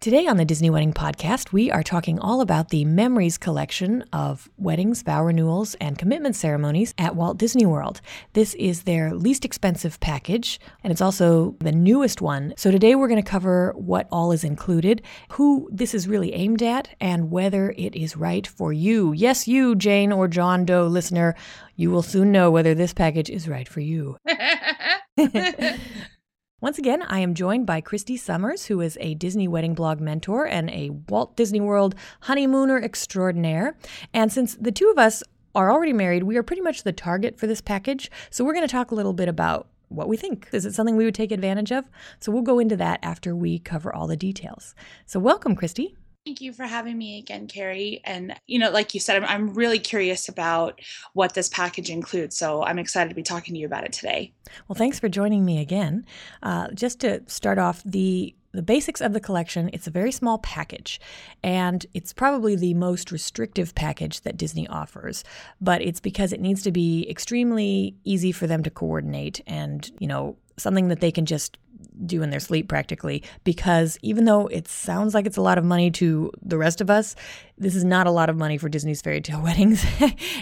Today 0.00 0.26
on 0.26 0.38
the 0.38 0.46
Disney 0.46 0.70
Wedding 0.70 0.94
Podcast, 0.94 1.52
we 1.52 1.70
are 1.70 1.82
talking 1.82 2.18
all 2.18 2.40
about 2.40 2.70
the 2.70 2.86
Memories 2.86 3.36
collection 3.36 4.02
of 4.14 4.48
weddings, 4.56 5.02
vow 5.02 5.22
renewals, 5.22 5.74
and 5.74 5.98
commitment 5.98 6.34
ceremonies 6.34 6.94
at 6.96 7.16
Walt 7.16 7.36
Disney 7.36 7.66
World. 7.66 8.00
This 8.32 8.54
is 8.54 8.84
their 8.84 9.12
least 9.12 9.44
expensive 9.44 10.00
package, 10.00 10.58
and 10.82 10.90
it's 10.90 11.02
also 11.02 11.54
the 11.58 11.70
newest 11.70 12.22
one. 12.22 12.54
So 12.56 12.70
today 12.70 12.94
we're 12.94 13.08
going 13.08 13.22
to 13.22 13.30
cover 13.30 13.74
what 13.76 14.08
all 14.10 14.32
is 14.32 14.42
included, 14.42 15.02
who 15.32 15.68
this 15.70 15.92
is 15.92 16.08
really 16.08 16.32
aimed 16.32 16.62
at, 16.62 16.88
and 16.98 17.30
whether 17.30 17.74
it 17.76 17.94
is 17.94 18.16
right 18.16 18.46
for 18.46 18.72
you. 18.72 19.12
Yes, 19.12 19.46
you, 19.46 19.74
Jane 19.74 20.12
or 20.12 20.28
John 20.28 20.64
Doe 20.64 20.86
listener, 20.86 21.34
you 21.76 21.90
will 21.90 22.00
soon 22.00 22.32
know 22.32 22.50
whether 22.50 22.74
this 22.74 22.94
package 22.94 23.28
is 23.28 23.46
right 23.46 23.68
for 23.68 23.80
you. 23.80 24.16
Once 26.62 26.76
again, 26.78 27.00
I 27.00 27.20
am 27.20 27.32
joined 27.32 27.64
by 27.64 27.80
Christy 27.80 28.18
Summers, 28.18 28.66
who 28.66 28.82
is 28.82 28.98
a 29.00 29.14
Disney 29.14 29.48
wedding 29.48 29.72
blog 29.72 29.98
mentor 29.98 30.46
and 30.46 30.68
a 30.68 30.90
Walt 31.08 31.34
Disney 31.34 31.58
World 31.58 31.94
honeymooner 32.20 32.78
extraordinaire. 32.78 33.78
And 34.12 34.30
since 34.30 34.56
the 34.56 34.70
two 34.70 34.90
of 34.90 34.98
us 34.98 35.22
are 35.54 35.72
already 35.72 35.94
married, 35.94 36.24
we 36.24 36.36
are 36.36 36.42
pretty 36.42 36.60
much 36.60 36.82
the 36.82 36.92
target 36.92 37.38
for 37.38 37.46
this 37.46 37.62
package. 37.62 38.10
So 38.28 38.44
we're 38.44 38.52
going 38.52 38.66
to 38.66 38.70
talk 38.70 38.90
a 38.90 38.94
little 38.94 39.14
bit 39.14 39.26
about 39.26 39.68
what 39.88 40.06
we 40.06 40.18
think. 40.18 40.48
Is 40.52 40.66
it 40.66 40.74
something 40.74 40.96
we 40.96 41.06
would 41.06 41.14
take 41.14 41.32
advantage 41.32 41.72
of? 41.72 41.86
So 42.18 42.30
we'll 42.30 42.42
go 42.42 42.58
into 42.58 42.76
that 42.76 43.00
after 43.02 43.34
we 43.34 43.58
cover 43.58 43.90
all 43.90 44.06
the 44.06 44.14
details. 44.14 44.74
So 45.06 45.18
welcome, 45.18 45.56
Christy. 45.56 45.96
Thank 46.26 46.42
you 46.42 46.52
for 46.52 46.64
having 46.64 46.98
me 46.98 47.18
again, 47.18 47.48
Carrie. 47.48 48.02
And, 48.04 48.38
you 48.46 48.58
know, 48.58 48.70
like 48.70 48.92
you 48.92 49.00
said, 49.00 49.16
I'm, 49.16 49.24
I'm 49.24 49.54
really 49.54 49.78
curious 49.78 50.28
about 50.28 50.80
what 51.14 51.32
this 51.32 51.48
package 51.48 51.88
includes. 51.88 52.36
So 52.36 52.62
I'm 52.62 52.78
excited 52.78 53.08
to 53.08 53.14
be 53.14 53.22
talking 53.22 53.54
to 53.54 53.60
you 53.60 53.66
about 53.66 53.84
it 53.84 53.92
today. 53.92 54.32
Well, 54.68 54.76
thanks 54.76 55.00
for 55.00 55.08
joining 55.08 55.46
me 55.46 55.60
again. 55.60 56.04
Uh, 56.42 56.68
just 56.72 57.00
to 57.00 57.22
start 57.26 57.58
off, 57.58 57.82
the 57.84 58.34
the 58.52 58.62
basics 58.62 59.00
of 59.00 59.12
the 59.12 59.20
collection, 59.20 59.70
it's 59.72 59.86
a 59.86 59.92
very 59.92 60.10
small 60.10 60.38
package, 60.38 61.00
and 61.40 61.86
it's 61.94 62.12
probably 62.12 62.56
the 62.56 62.74
most 62.74 63.12
restrictive 63.12 63.76
package 63.76 64.22
that 64.22 64.36
Disney 64.36 64.66
offers. 64.66 65.22
But 65.60 65.82
it's 65.82 66.00
because 66.00 66.32
it 66.32 66.40
needs 66.40 66.62
to 66.64 66.72
be 66.72 67.08
extremely 67.08 67.94
easy 68.02 68.32
for 68.32 68.48
them 68.48 68.64
to 68.64 68.70
coordinate 68.70 69.40
and, 69.46 69.88
you 70.00 70.08
know, 70.08 70.36
something 70.56 70.88
that 70.88 71.00
they 71.00 71.10
can 71.10 71.26
just 71.26 71.58
do 72.06 72.22
in 72.22 72.30
their 72.30 72.40
sleep 72.40 72.68
practically 72.68 73.22
because 73.44 73.98
even 74.02 74.24
though 74.24 74.46
it 74.46 74.68
sounds 74.68 75.14
like 75.14 75.26
it's 75.26 75.36
a 75.36 75.42
lot 75.42 75.58
of 75.58 75.64
money 75.64 75.90
to 75.90 76.30
the 76.42 76.56
rest 76.56 76.80
of 76.80 76.90
us, 76.90 77.14
this 77.58 77.74
is 77.74 77.84
not 77.84 78.06
a 78.06 78.10
lot 78.10 78.30
of 78.30 78.36
money 78.36 78.56
for 78.56 78.68
Disney's 78.68 79.02
fairy 79.02 79.20
tale 79.20 79.42
weddings. 79.42 79.84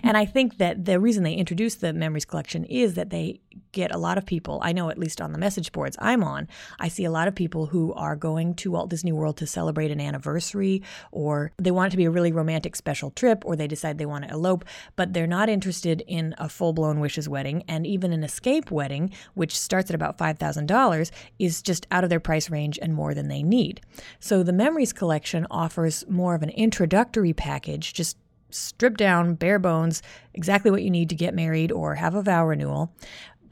and 0.02 0.16
I 0.16 0.24
think 0.24 0.58
that 0.58 0.84
the 0.84 1.00
reason 1.00 1.24
they 1.24 1.34
introduced 1.34 1.80
the 1.80 1.92
Memories 1.92 2.24
Collection 2.24 2.64
is 2.64 2.94
that 2.94 3.10
they 3.10 3.40
get 3.72 3.92
a 3.92 3.98
lot 3.98 4.18
of 4.18 4.24
people, 4.24 4.60
I 4.62 4.72
know 4.72 4.88
at 4.88 4.98
least 4.98 5.20
on 5.20 5.32
the 5.32 5.38
message 5.38 5.72
boards 5.72 5.96
I'm 6.00 6.22
on, 6.22 6.48
I 6.78 6.88
see 6.88 7.04
a 7.04 7.10
lot 7.10 7.28
of 7.28 7.34
people 7.34 7.66
who 7.66 7.92
are 7.94 8.14
going 8.14 8.54
to 8.54 8.70
Walt 8.70 8.88
Disney 8.88 9.12
World 9.12 9.36
to 9.38 9.46
celebrate 9.46 9.90
an 9.90 10.00
anniversary 10.00 10.82
or 11.10 11.52
they 11.58 11.72
want 11.72 11.88
it 11.88 11.90
to 11.92 11.96
be 11.96 12.04
a 12.04 12.10
really 12.10 12.32
romantic 12.32 12.76
special 12.76 13.10
trip 13.10 13.42
or 13.44 13.56
they 13.56 13.66
decide 13.66 13.98
they 13.98 14.06
want 14.06 14.24
to 14.24 14.30
elope, 14.30 14.64
but 14.94 15.12
they're 15.12 15.26
not 15.26 15.48
interested 15.48 16.02
in 16.06 16.34
a 16.38 16.48
full 16.48 16.72
blown 16.72 17.00
wishes 17.00 17.28
wedding. 17.28 17.64
And 17.66 17.86
even 17.86 18.12
an 18.12 18.22
escape 18.22 18.70
wedding, 18.70 19.10
which 19.34 19.58
starts 19.58 19.90
at 19.90 19.94
about 19.94 20.07
$5,000, 20.16 21.10
is 21.38 21.60
just 21.60 21.86
out 21.90 22.04
of 22.04 22.10
their 22.10 22.20
price 22.20 22.48
range 22.48 22.78
and 22.80 22.94
more 22.94 23.12
than 23.12 23.28
they 23.28 23.42
need. 23.42 23.80
So 24.20 24.42
the 24.42 24.52
Memories 24.52 24.92
Collection 24.92 25.46
offers 25.50 26.08
more 26.08 26.34
of 26.34 26.42
an 26.42 26.50
introductory 26.50 27.32
package, 27.32 27.92
just 27.92 28.16
stripped 28.50 28.96
down, 28.96 29.34
bare 29.34 29.58
bones, 29.58 30.02
exactly 30.32 30.70
what 30.70 30.82
you 30.82 30.90
need 30.90 31.10
to 31.10 31.14
get 31.14 31.34
married 31.34 31.70
or 31.70 31.96
have 31.96 32.14
a 32.14 32.22
vow 32.22 32.46
renewal, 32.46 32.94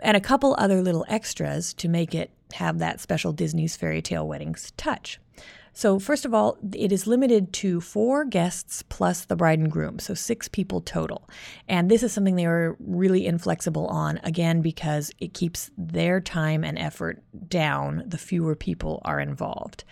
and 0.03 0.17
a 0.17 0.21
couple 0.21 0.55
other 0.59 0.81
little 0.81 1.05
extras 1.09 1.75
to 1.75 1.89
make 1.89 2.15
it 2.15 2.31
have 2.55 2.79
that 2.79 3.01
special 3.01 3.33
Disney's 3.33 3.77
fairy 3.77 4.01
tale 4.01 4.27
weddings 4.27 4.73
touch. 4.77 5.19
So, 5.77 5.99
first 5.99 6.25
of 6.25 6.33
all, 6.33 6.57
it 6.75 6.91
is 6.91 7.07
limited 7.07 7.53
to 7.53 7.83
four 7.83 8.25
guests 8.25 8.83
plus 8.89 9.27
the 9.27 9.37
bride 9.37 9.59
and 9.59 9.71
groom, 9.71 9.99
so 9.99 10.15
six 10.15 10.49
people 10.49 10.81
total. 10.81 11.29
And 11.69 11.91
this 11.91 12.03
is 12.03 12.15
something 12.15 12.37
they 12.37 12.47
are 12.47 12.79
really 12.81 13.27
inflexible 13.27 13.87
on, 13.89 14.19
again, 14.25 14.63
because 14.63 15.13
it 15.19 15.35
keeps 15.35 15.71
their 15.77 16.19
time 16.19 16.65
and 16.65 16.79
effort 16.79 17.23
down 17.51 18.05
the 18.07 18.17
fewer 18.17 18.55
people 18.55 19.03
are 19.05 19.21
involved. 19.21 19.85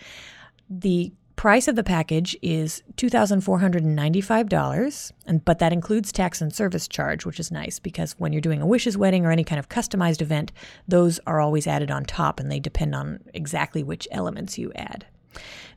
The 0.71 1.13
price 1.35 1.67
of 1.67 1.75
the 1.75 1.83
package 1.83 2.35
is 2.41 2.81
$2,495, 2.95 5.11
and 5.27 5.45
but 5.45 5.59
that 5.59 5.71
includes 5.71 6.11
tax 6.11 6.41
and 6.41 6.51
service 6.51 6.87
charge, 6.87 7.27
which 7.27 7.39
is 7.39 7.51
nice 7.51 7.77
because 7.77 8.13
when 8.13 8.33
you're 8.33 8.41
doing 8.41 8.63
a 8.63 8.65
wishes 8.65 8.97
wedding 8.97 9.23
or 9.23 9.31
any 9.31 9.43
kind 9.43 9.59
of 9.59 9.69
customized 9.69 10.23
event, 10.23 10.51
those 10.87 11.19
are 11.27 11.39
always 11.39 11.67
added 11.67 11.91
on 11.91 12.05
top 12.05 12.39
and 12.39 12.51
they 12.51 12.59
depend 12.59 12.95
on 12.95 13.19
exactly 13.35 13.83
which 13.83 14.07
elements 14.09 14.57
you 14.57 14.73
add. 14.73 15.05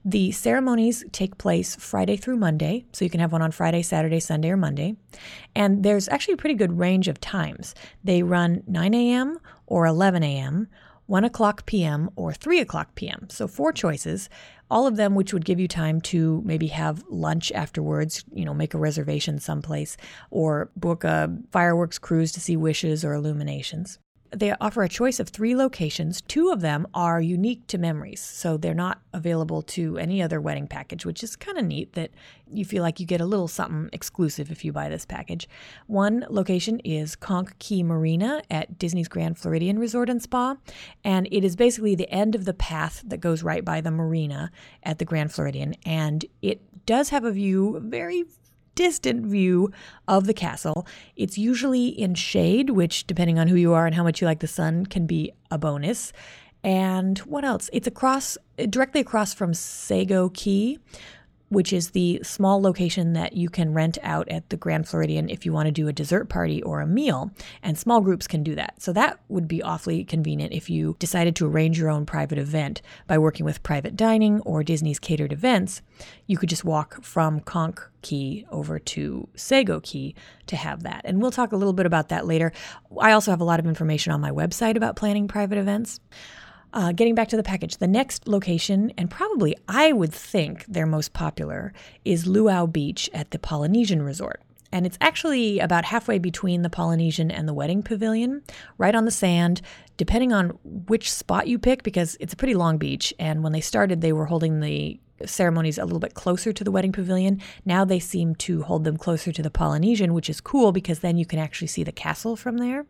The 0.08 0.32
ceremonies 0.32 1.04
take 1.12 1.36
place 1.36 1.76
Friday 1.76 2.16
through 2.16 2.38
Monday, 2.38 2.86
so 2.94 3.04
you 3.04 3.10
can 3.10 3.20
have 3.20 3.30
one 3.30 3.42
on 3.42 3.50
Friday, 3.50 3.82
Saturday, 3.82 4.20
Sunday, 4.20 4.48
or 4.48 4.56
Monday. 4.56 4.96
And 5.54 5.82
there's 5.82 6.08
actually 6.08 6.32
a 6.32 6.38
pretty 6.38 6.54
good 6.54 6.78
range 6.78 7.08
of 7.08 7.20
times. 7.20 7.74
They 8.02 8.22
run 8.22 8.62
9 8.66 8.94
a.m. 8.94 9.38
or 9.66 9.84
11 9.84 10.22
a.m., 10.22 10.68
1 11.08 11.24
o'clock 11.24 11.66
p.m., 11.66 12.08
or 12.16 12.32
3 12.32 12.58
o'clock 12.58 12.94
p.m. 12.94 13.26
So, 13.28 13.46
four 13.46 13.70
choices, 13.70 14.30
all 14.70 14.86
of 14.86 14.96
them 14.96 15.14
which 15.14 15.34
would 15.34 15.44
give 15.44 15.60
you 15.60 15.68
time 15.68 16.00
to 16.02 16.40
maybe 16.42 16.68
have 16.68 17.04
lunch 17.10 17.52
afterwards, 17.52 18.24
you 18.32 18.46
know, 18.46 18.54
make 18.54 18.72
a 18.72 18.78
reservation 18.78 19.38
someplace, 19.38 19.98
or 20.30 20.70
book 20.74 21.04
a 21.04 21.36
fireworks 21.50 21.98
cruise 21.98 22.32
to 22.32 22.40
see 22.40 22.56
wishes 22.56 23.04
or 23.04 23.12
illuminations. 23.12 23.98
They 24.30 24.52
offer 24.60 24.82
a 24.82 24.88
choice 24.88 25.20
of 25.20 25.28
three 25.28 25.56
locations. 25.56 26.20
Two 26.20 26.50
of 26.50 26.60
them 26.60 26.86
are 26.92 27.20
unique 27.20 27.66
to 27.68 27.78
memories, 27.78 28.20
so 28.20 28.56
they're 28.56 28.74
not 28.74 29.00
available 29.12 29.62
to 29.62 29.96
any 29.96 30.20
other 30.22 30.40
wedding 30.40 30.66
package, 30.66 31.06
which 31.06 31.22
is 31.22 31.34
kind 31.34 31.56
of 31.56 31.64
neat 31.64 31.94
that 31.94 32.10
you 32.52 32.64
feel 32.64 32.82
like 32.82 33.00
you 33.00 33.06
get 33.06 33.20
a 33.20 33.26
little 33.26 33.48
something 33.48 33.88
exclusive 33.92 34.50
if 34.50 34.64
you 34.64 34.72
buy 34.72 34.88
this 34.88 35.06
package. 35.06 35.48
One 35.86 36.26
location 36.28 36.78
is 36.80 37.16
Conch 37.16 37.50
Key 37.58 37.82
Marina 37.82 38.42
at 38.50 38.78
Disney's 38.78 39.08
Grand 39.08 39.38
Floridian 39.38 39.78
Resort 39.78 40.10
and 40.10 40.22
Spa, 40.22 40.56
and 41.04 41.26
it 41.30 41.42
is 41.42 41.56
basically 41.56 41.94
the 41.94 42.10
end 42.10 42.34
of 42.34 42.44
the 42.44 42.54
path 42.54 43.02
that 43.06 43.18
goes 43.18 43.42
right 43.42 43.64
by 43.64 43.80
the 43.80 43.90
marina 43.90 44.50
at 44.82 44.98
the 44.98 45.04
Grand 45.04 45.32
Floridian, 45.32 45.74
and 45.86 46.24
it 46.42 46.60
does 46.84 47.08
have 47.10 47.24
a 47.24 47.32
view 47.32 47.80
very 47.84 48.24
distant 48.78 49.26
view 49.26 49.72
of 50.06 50.26
the 50.26 50.32
castle. 50.32 50.86
It's 51.16 51.36
usually 51.36 51.88
in 51.88 52.14
shade, 52.14 52.70
which, 52.70 53.08
depending 53.08 53.36
on 53.36 53.48
who 53.48 53.56
you 53.56 53.74
are 53.74 53.86
and 53.86 53.94
how 53.94 54.04
much 54.04 54.20
you 54.20 54.26
like 54.26 54.38
the 54.38 54.46
sun, 54.46 54.86
can 54.86 55.04
be 55.04 55.32
a 55.50 55.58
bonus. 55.58 56.12
And 56.62 57.18
what 57.18 57.44
else? 57.44 57.68
It's 57.72 57.88
across, 57.88 58.38
directly 58.70 59.00
across 59.00 59.34
from 59.34 59.52
Sago 59.52 60.28
Key, 60.28 60.78
which 61.48 61.72
is 61.72 61.90
the 61.90 62.20
small 62.22 62.60
location 62.60 63.14
that 63.14 63.32
you 63.32 63.48
can 63.48 63.72
rent 63.72 63.98
out 64.02 64.28
at 64.28 64.48
the 64.50 64.56
Grand 64.56 64.88
Floridian 64.88 65.28
if 65.28 65.46
you 65.46 65.52
want 65.52 65.66
to 65.66 65.72
do 65.72 65.88
a 65.88 65.92
dessert 65.92 66.28
party 66.28 66.62
or 66.62 66.80
a 66.80 66.86
meal. 66.86 67.30
And 67.62 67.78
small 67.78 68.00
groups 68.00 68.26
can 68.26 68.42
do 68.42 68.54
that. 68.54 68.80
So 68.82 68.92
that 68.92 69.20
would 69.28 69.48
be 69.48 69.62
awfully 69.62 70.04
convenient 70.04 70.52
if 70.52 70.68
you 70.68 70.96
decided 70.98 71.34
to 71.36 71.46
arrange 71.46 71.78
your 71.78 71.90
own 71.90 72.06
private 72.06 72.38
event 72.38 72.82
by 73.06 73.18
working 73.18 73.46
with 73.46 73.62
private 73.62 73.96
dining 73.96 74.40
or 74.40 74.62
Disney's 74.62 74.98
catered 74.98 75.32
events. 75.32 75.82
You 76.26 76.36
could 76.36 76.48
just 76.48 76.64
walk 76.64 77.02
from 77.02 77.40
Conch 77.40 77.78
Key 78.02 78.46
over 78.50 78.78
to 78.78 79.28
Sago 79.34 79.80
Key 79.80 80.14
to 80.46 80.56
have 80.56 80.82
that. 80.84 81.02
And 81.04 81.20
we'll 81.20 81.30
talk 81.30 81.52
a 81.52 81.56
little 81.56 81.72
bit 81.72 81.86
about 81.86 82.10
that 82.10 82.26
later. 82.26 82.52
I 83.00 83.12
also 83.12 83.30
have 83.30 83.40
a 83.40 83.44
lot 83.44 83.58
of 83.58 83.66
information 83.66 84.12
on 84.12 84.20
my 84.20 84.30
website 84.30 84.76
about 84.76 84.96
planning 84.96 85.28
private 85.28 85.58
events. 85.58 86.00
Uh, 86.72 86.92
getting 86.92 87.14
back 87.14 87.28
to 87.28 87.36
the 87.36 87.42
package, 87.42 87.78
the 87.78 87.86
next 87.86 88.28
location, 88.28 88.92
and 88.98 89.10
probably 89.10 89.56
I 89.68 89.92
would 89.92 90.12
think 90.12 90.66
their 90.66 90.86
most 90.86 91.12
popular, 91.12 91.72
is 92.04 92.26
Luau 92.26 92.66
Beach 92.66 93.08
at 93.14 93.30
the 93.30 93.38
Polynesian 93.38 94.02
Resort. 94.02 94.42
And 94.70 94.84
it's 94.84 94.98
actually 95.00 95.60
about 95.60 95.86
halfway 95.86 96.18
between 96.18 96.60
the 96.60 96.68
Polynesian 96.68 97.30
and 97.30 97.48
the 97.48 97.54
wedding 97.54 97.82
pavilion, 97.82 98.42
right 98.76 98.94
on 98.94 99.06
the 99.06 99.10
sand, 99.10 99.62
depending 99.96 100.32
on 100.32 100.58
which 100.62 101.10
spot 101.10 101.48
you 101.48 101.58
pick, 101.58 101.82
because 101.82 102.18
it's 102.20 102.34
a 102.34 102.36
pretty 102.36 102.54
long 102.54 102.76
beach. 102.76 103.14
And 103.18 103.42
when 103.42 103.52
they 103.52 103.62
started, 103.62 104.02
they 104.02 104.12
were 104.12 104.26
holding 104.26 104.60
the 104.60 105.00
ceremonies 105.24 105.78
a 105.78 105.84
little 105.84 105.98
bit 105.98 106.14
closer 106.14 106.52
to 106.52 106.64
the 106.64 106.70
wedding 106.70 106.92
pavilion. 106.92 107.40
Now 107.64 107.84
they 107.84 107.98
seem 107.98 108.34
to 108.36 108.62
hold 108.62 108.84
them 108.84 108.96
closer 108.96 109.32
to 109.32 109.42
the 109.42 109.50
Polynesian, 109.50 110.14
which 110.14 110.30
is 110.30 110.40
cool 110.40 110.72
because 110.72 111.00
then 111.00 111.16
you 111.16 111.26
can 111.26 111.38
actually 111.38 111.68
see 111.68 111.82
the 111.82 111.92
castle 111.92 112.36
from 112.36 112.58
there. 112.58 112.86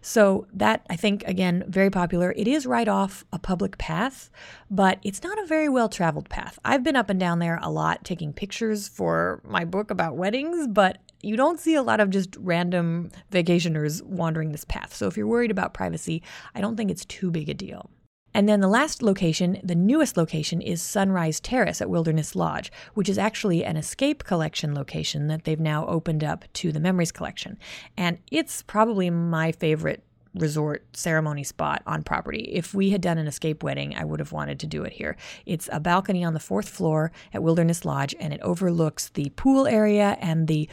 So 0.00 0.46
that 0.52 0.86
I 0.88 0.96
think 0.96 1.24
again 1.26 1.64
very 1.68 1.90
popular. 1.90 2.32
It 2.36 2.46
is 2.48 2.66
right 2.66 2.88
off 2.88 3.24
a 3.32 3.38
public 3.38 3.78
path, 3.78 4.30
but 4.70 4.98
it's 5.02 5.22
not 5.22 5.38
a 5.42 5.46
very 5.46 5.68
well 5.68 5.88
traveled 5.88 6.28
path. 6.28 6.58
I've 6.64 6.84
been 6.84 6.96
up 6.96 7.10
and 7.10 7.18
down 7.18 7.38
there 7.38 7.58
a 7.62 7.70
lot 7.70 8.04
taking 8.04 8.32
pictures 8.32 8.88
for 8.88 9.40
my 9.44 9.64
book 9.64 9.90
about 9.90 10.16
weddings, 10.16 10.68
but 10.68 10.98
you 11.20 11.36
don't 11.36 11.58
see 11.58 11.74
a 11.74 11.82
lot 11.82 12.00
of 12.00 12.10
just 12.10 12.36
random 12.38 13.10
vacationers 13.32 14.02
wandering 14.02 14.52
this 14.52 14.64
path. 14.64 14.94
So 14.94 15.08
if 15.08 15.16
you're 15.16 15.26
worried 15.26 15.50
about 15.50 15.74
privacy, 15.74 16.22
I 16.54 16.60
don't 16.60 16.76
think 16.76 16.90
it's 16.90 17.04
too 17.04 17.30
big 17.30 17.48
a 17.48 17.54
deal. 17.54 17.90
And 18.38 18.48
then 18.48 18.60
the 18.60 18.68
last 18.68 19.02
location, 19.02 19.60
the 19.64 19.74
newest 19.74 20.16
location, 20.16 20.60
is 20.60 20.80
Sunrise 20.80 21.40
Terrace 21.40 21.80
at 21.80 21.90
Wilderness 21.90 22.36
Lodge, 22.36 22.70
which 22.94 23.08
is 23.08 23.18
actually 23.18 23.64
an 23.64 23.76
escape 23.76 24.22
collection 24.22 24.76
location 24.76 25.26
that 25.26 25.42
they've 25.42 25.58
now 25.58 25.84
opened 25.88 26.22
up 26.22 26.44
to 26.52 26.70
the 26.70 26.78
Memories 26.78 27.10
Collection. 27.10 27.58
And 27.96 28.18
it's 28.30 28.62
probably 28.62 29.10
my 29.10 29.50
favorite 29.50 30.04
resort 30.34 30.84
ceremony 30.96 31.42
spot 31.42 31.82
on 31.84 32.04
property. 32.04 32.50
If 32.52 32.74
we 32.74 32.90
had 32.90 33.00
done 33.00 33.18
an 33.18 33.26
escape 33.26 33.64
wedding, 33.64 33.96
I 33.96 34.04
would 34.04 34.20
have 34.20 34.30
wanted 34.30 34.60
to 34.60 34.68
do 34.68 34.84
it 34.84 34.92
here. 34.92 35.16
It's 35.44 35.68
a 35.72 35.80
balcony 35.80 36.22
on 36.22 36.34
the 36.34 36.38
fourth 36.38 36.68
floor 36.68 37.10
at 37.34 37.42
Wilderness 37.42 37.84
Lodge, 37.84 38.14
and 38.20 38.32
it 38.32 38.40
overlooks 38.42 39.08
the 39.08 39.30
pool 39.30 39.66
area 39.66 40.16
and 40.20 40.46
the 40.46 40.68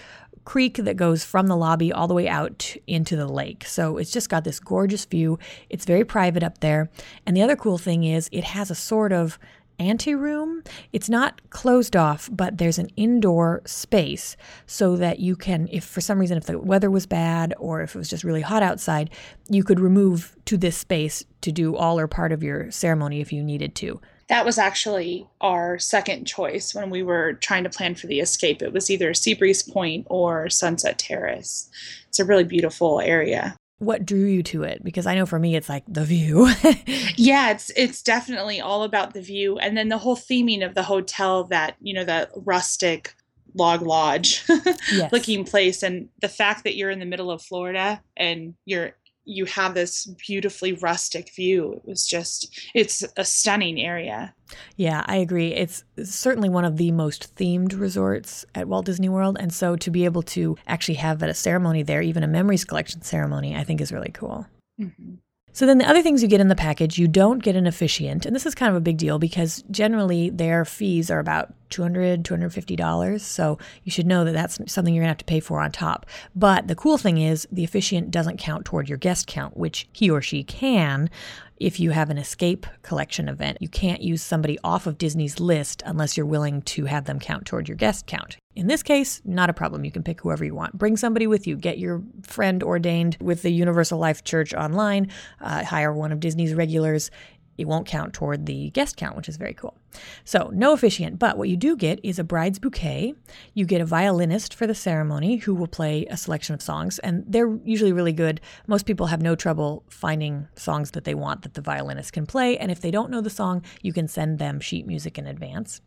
creek 0.45 0.77
that 0.77 0.95
goes 0.95 1.25
from 1.25 1.47
the 1.47 1.57
lobby 1.57 1.91
all 1.91 2.07
the 2.07 2.13
way 2.13 2.27
out 2.27 2.75
into 2.87 3.15
the 3.15 3.27
lake. 3.27 3.65
So 3.65 3.97
it's 3.97 4.11
just 4.11 4.29
got 4.29 4.43
this 4.43 4.59
gorgeous 4.59 5.03
view. 5.05 5.37
It's 5.69 5.85
very 5.85 6.05
private 6.05 6.43
up 6.43 6.59
there. 6.59 6.89
And 7.25 7.35
the 7.35 7.41
other 7.41 7.55
cool 7.55 7.77
thing 7.77 8.03
is 8.03 8.29
it 8.31 8.45
has 8.45 8.71
a 8.71 8.75
sort 8.75 9.11
of 9.11 9.37
anteroom. 9.79 10.63
It's 10.93 11.09
not 11.09 11.41
closed 11.49 11.95
off, 11.95 12.29
but 12.31 12.57
there's 12.57 12.79
an 12.79 12.89
indoor 12.95 13.61
space 13.65 14.37
so 14.65 14.95
that 14.97 15.19
you 15.19 15.35
can, 15.35 15.67
if 15.71 15.83
for 15.83 16.01
some 16.01 16.19
reason, 16.19 16.37
if 16.37 16.45
the 16.45 16.59
weather 16.59 16.89
was 16.89 17.05
bad 17.05 17.53
or 17.57 17.81
if 17.81 17.95
it 17.95 17.97
was 17.97 18.09
just 18.09 18.23
really 18.23 18.41
hot 18.41 18.63
outside, 18.63 19.09
you 19.49 19.63
could 19.63 19.79
remove 19.79 20.35
to 20.45 20.57
this 20.57 20.77
space 20.77 21.25
to 21.41 21.51
do 21.51 21.75
all 21.75 21.99
or 21.99 22.07
part 22.07 22.31
of 22.31 22.43
your 22.43 22.71
ceremony 22.71 23.19
if 23.19 23.33
you 23.33 23.43
needed 23.43 23.75
to. 23.75 23.99
That 24.27 24.45
was 24.45 24.57
actually 24.57 25.27
our 25.41 25.77
second 25.77 26.25
choice 26.25 26.73
when 26.73 26.89
we 26.89 27.03
were 27.03 27.33
trying 27.33 27.63
to 27.63 27.69
plan 27.69 27.95
for 27.95 28.07
the 28.07 28.19
escape. 28.19 28.61
It 28.61 28.73
was 28.73 28.89
either 28.89 29.11
Seabreeze 29.11 29.71
Point 29.71 30.07
or 30.09 30.49
Sunset 30.49 30.97
Terrace. 30.97 31.69
It's 32.07 32.19
a 32.19 32.25
really 32.25 32.43
beautiful 32.43 32.99
area 32.99 33.55
what 33.79 34.05
drew 34.05 34.25
you 34.25 34.41
to 34.41 34.63
it 34.63 34.83
because 34.83 35.05
i 35.05 35.15
know 35.15 35.25
for 35.25 35.37
me 35.37 35.55
it's 35.55 35.67
like 35.67 35.83
the 35.87 36.05
view 36.05 36.49
yeah 37.17 37.51
it's 37.51 37.69
it's 37.75 38.01
definitely 38.01 38.61
all 38.61 38.83
about 38.83 39.13
the 39.13 39.21
view 39.21 39.57
and 39.57 39.75
then 39.75 39.89
the 39.89 39.97
whole 39.97 40.15
theming 40.15 40.65
of 40.65 40.75
the 40.75 40.83
hotel 40.83 41.43
that 41.43 41.75
you 41.81 41.93
know 41.93 42.05
the 42.05 42.29
rustic 42.35 43.13
log 43.53 43.81
lodge 43.81 44.43
yes. 44.91 45.11
looking 45.11 45.43
place 45.43 45.83
and 45.83 46.07
the 46.21 46.29
fact 46.29 46.63
that 46.63 46.75
you're 46.75 46.89
in 46.89 46.99
the 46.99 47.05
middle 47.05 47.29
of 47.29 47.41
florida 47.41 48.01
and 48.15 48.53
you're 48.65 48.93
you 49.25 49.45
have 49.45 49.73
this 49.73 50.05
beautifully 50.25 50.73
rustic 50.73 51.33
view. 51.35 51.73
It 51.73 51.85
was 51.85 52.07
just, 52.07 52.59
it's 52.73 53.03
a 53.17 53.25
stunning 53.25 53.81
area. 53.81 54.33
Yeah, 54.75 55.03
I 55.07 55.17
agree. 55.17 55.53
It's 55.53 55.83
certainly 56.03 56.49
one 56.49 56.65
of 56.65 56.77
the 56.77 56.91
most 56.91 57.35
themed 57.35 57.77
resorts 57.79 58.45
at 58.53 58.67
Walt 58.67 58.85
Disney 58.85 59.09
World. 59.09 59.37
And 59.39 59.51
so 59.53 59.75
to 59.75 59.89
be 59.89 60.05
able 60.05 60.21
to 60.23 60.57
actually 60.67 60.95
have 60.95 61.21
a 61.23 61.33
ceremony 61.33 61.83
there, 61.83 62.01
even 62.01 62.23
a 62.23 62.27
memories 62.27 62.65
collection 62.65 63.01
ceremony, 63.01 63.55
I 63.55 63.63
think 63.63 63.81
is 63.81 63.91
really 63.91 64.11
cool. 64.13 64.47
Mm-hmm. 64.79 65.15
So 65.55 65.65
then 65.65 65.77
the 65.77 65.87
other 65.87 66.01
things 66.01 66.21
you 66.21 66.27
get 66.27 66.41
in 66.41 66.49
the 66.49 66.55
package, 66.55 66.97
you 66.97 67.07
don't 67.07 67.41
get 67.41 67.55
an 67.55 67.65
officiant. 67.65 68.25
And 68.25 68.35
this 68.35 68.45
is 68.45 68.53
kind 68.53 68.69
of 68.69 68.75
a 68.75 68.81
big 68.81 68.97
deal 68.97 69.19
because 69.19 69.63
generally 69.71 70.29
their 70.29 70.65
fees 70.65 71.09
are 71.09 71.19
about 71.19 71.53
$200, 71.69 72.23
$250. 72.23 73.21
So 73.21 73.57
you 73.85 73.89
should 73.89 74.05
know 74.05 74.25
that 74.25 74.33
that's 74.33 74.59
something 74.69 74.93
you're 74.93 75.03
going 75.03 75.07
to 75.07 75.11
have 75.11 75.17
to 75.19 75.23
pay 75.25 75.39
for 75.39 75.61
on 75.61 75.71
top. 75.71 76.07
But 76.35 76.67
the 76.67 76.75
cool 76.75 76.97
thing 76.97 77.19
is 77.19 77.47
the 77.53 77.63
officiant 77.63 78.11
doesn't 78.11 78.35
count 78.35 78.65
toward 78.65 78.89
your 78.89 78.97
guest 78.97 79.27
count, 79.27 79.55
which 79.55 79.87
he 79.93 80.09
or 80.09 80.21
she 80.21 80.43
can 80.43 81.09
if 81.57 81.79
you 81.79 81.91
have 81.91 82.09
an 82.09 82.17
escape 82.17 82.65
collection 82.81 83.29
event. 83.29 83.57
You 83.61 83.69
can't 83.69 84.01
use 84.01 84.21
somebody 84.21 84.57
off 84.63 84.87
of 84.87 84.97
Disney's 84.97 85.39
list 85.39 85.81
unless 85.85 86.17
you're 86.17 86.25
willing 86.25 86.61
to 86.63 86.85
have 86.85 87.05
them 87.05 87.19
count 87.19 87.45
toward 87.45 87.67
your 87.67 87.77
guest 87.77 88.07
count. 88.07 88.37
In 88.55 88.67
this 88.67 88.83
case, 88.83 89.21
not 89.25 89.49
a 89.49 89.53
problem. 89.53 89.83
You 89.83 89.91
can 89.91 90.03
pick 90.03 90.21
whoever 90.21 90.45
you 90.45 90.55
want. 90.55 90.77
Bring 90.77 90.95
somebody 90.95 91.27
with 91.27 91.45
you. 91.45 91.57
Get 91.57 91.77
your 91.77 92.01
friend 92.23 92.63
ordained 92.63 93.17
with 93.19 93.41
the 93.41 93.51
Universal 93.51 93.99
Life 93.99 94.23
Church 94.23 94.53
online. 94.53 95.11
Uh, 95.41 95.63
hire 95.63 95.91
one 95.91 96.13
of 96.13 96.21
Disney's 96.21 96.53
regulars 96.53 97.11
it 97.57 97.65
won't 97.65 97.87
count 97.87 98.13
toward 98.13 98.45
the 98.45 98.69
guest 98.71 98.97
count, 98.97 99.15
which 99.15 99.29
is 99.29 99.37
very 99.37 99.53
cool. 99.53 99.75
So, 100.23 100.49
no 100.53 100.73
officiant, 100.73 101.19
but 101.19 101.37
what 101.37 101.47
you 101.47 101.55
do 101.55 101.77
get 101.77 101.99
is 102.03 102.19
a 102.19 102.23
bride's 102.23 102.59
bouquet. 102.59 103.13
You 103.53 103.65
get 103.65 103.81
a 103.81 103.85
violinist 103.85 104.53
for 104.53 104.67
the 104.67 104.75
ceremony 104.75 105.37
who 105.37 105.55
will 105.55 105.67
play 105.67 106.05
a 106.07 106.17
selection 106.17 106.53
of 106.53 106.61
songs, 106.61 106.99
and 106.99 107.23
they're 107.27 107.57
usually 107.63 107.93
really 107.93 108.11
good. 108.11 108.41
Most 108.67 108.85
people 108.85 109.07
have 109.07 109.21
no 109.21 109.35
trouble 109.35 109.83
finding 109.89 110.47
songs 110.55 110.91
that 110.91 111.05
they 111.05 111.15
want 111.15 111.43
that 111.43 111.53
the 111.53 111.61
violinist 111.61 112.13
can 112.13 112.25
play, 112.25 112.57
and 112.57 112.71
if 112.71 112.81
they 112.81 112.91
don't 112.91 113.09
know 113.09 113.21
the 113.21 113.29
song, 113.29 113.63
you 113.81 113.93
can 113.93 114.07
send 114.07 114.37
them 114.37 114.59
sheet 114.59 114.85
music 114.85 115.17
in 115.17 115.27
advance. 115.27 115.81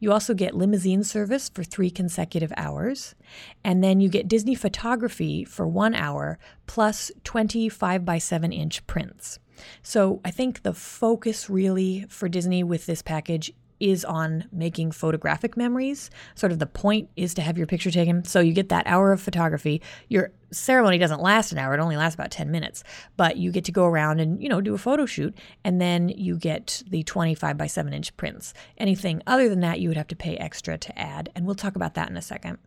You 0.00 0.12
also 0.12 0.34
get 0.34 0.56
limousine 0.56 1.04
service 1.04 1.48
for 1.48 1.62
three 1.62 1.90
consecutive 1.90 2.52
hours, 2.56 3.14
and 3.62 3.82
then 3.82 4.00
you 4.00 4.08
get 4.08 4.28
Disney 4.28 4.54
photography 4.54 5.44
for 5.44 5.66
one 5.66 5.94
hour 5.94 6.38
plus 6.66 7.10
25 7.24 8.04
by 8.04 8.18
7 8.18 8.52
inch 8.52 8.86
prints. 8.86 9.38
So 9.82 10.20
I 10.24 10.30
think 10.30 10.62
the 10.62 10.74
focus 10.74 11.50
really 11.50 12.06
for 12.08 12.28
Disney 12.28 12.62
with 12.62 12.86
this 12.86 13.02
package 13.02 13.52
is 13.82 14.04
on 14.04 14.44
making 14.52 14.92
photographic 14.92 15.56
memories. 15.56 16.08
Sort 16.36 16.52
of 16.52 16.60
the 16.60 16.66
point 16.66 17.10
is 17.16 17.34
to 17.34 17.42
have 17.42 17.58
your 17.58 17.66
picture 17.66 17.90
taken. 17.90 18.22
So 18.24 18.38
you 18.38 18.52
get 18.52 18.68
that 18.68 18.86
hour 18.86 19.10
of 19.10 19.20
photography. 19.20 19.82
Your 20.08 20.30
ceremony 20.52 20.98
doesn't 20.98 21.20
last 21.20 21.50
an 21.50 21.58
hour, 21.58 21.74
it 21.74 21.80
only 21.80 21.96
lasts 21.96 22.14
about 22.14 22.30
10 22.30 22.50
minutes, 22.52 22.84
but 23.16 23.38
you 23.38 23.50
get 23.50 23.64
to 23.64 23.72
go 23.72 23.84
around 23.84 24.20
and, 24.20 24.40
you 24.40 24.48
know, 24.48 24.60
do 24.60 24.74
a 24.74 24.78
photo 24.78 25.04
shoot 25.04 25.36
and 25.64 25.80
then 25.80 26.10
you 26.10 26.36
get 26.36 26.84
the 26.86 27.02
25 27.02 27.58
by 27.58 27.66
7 27.66 27.92
inch 27.92 28.16
prints. 28.16 28.54
Anything 28.78 29.20
other 29.26 29.48
than 29.48 29.60
that, 29.60 29.80
you 29.80 29.88
would 29.88 29.96
have 29.96 30.08
to 30.08 30.16
pay 30.16 30.36
extra 30.36 30.78
to 30.78 30.96
add. 30.96 31.30
And 31.34 31.44
we'll 31.44 31.56
talk 31.56 31.74
about 31.74 31.94
that 31.94 32.08
in 32.08 32.16
a 32.16 32.22
second. 32.22 32.58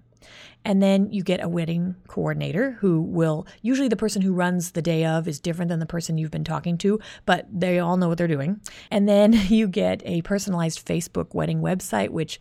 And 0.63 0.81
then 0.81 1.11
you 1.11 1.23
get 1.23 1.43
a 1.43 1.47
wedding 1.47 1.95
coordinator 2.07 2.71
who 2.79 3.01
will, 3.01 3.45
usually 3.61 3.87
the 3.87 3.95
person 3.95 4.21
who 4.23 4.33
runs 4.33 4.71
the 4.71 4.81
day 4.81 5.05
of 5.05 5.27
is 5.27 5.39
different 5.39 5.69
than 5.69 5.79
the 5.79 5.85
person 5.85 6.17
you've 6.17 6.31
been 6.31 6.43
talking 6.43 6.77
to, 6.79 6.99
but 7.25 7.45
they 7.51 7.77
all 7.79 7.97
know 7.97 8.09
what 8.09 8.17
they're 8.17 8.27
doing. 8.27 8.59
And 8.89 9.07
then 9.07 9.33
you 9.47 9.67
get 9.67 10.01
a 10.05 10.23
personalized 10.23 10.85
Facebook 10.85 11.35
wedding 11.35 11.61
website, 11.61 12.09
which 12.09 12.39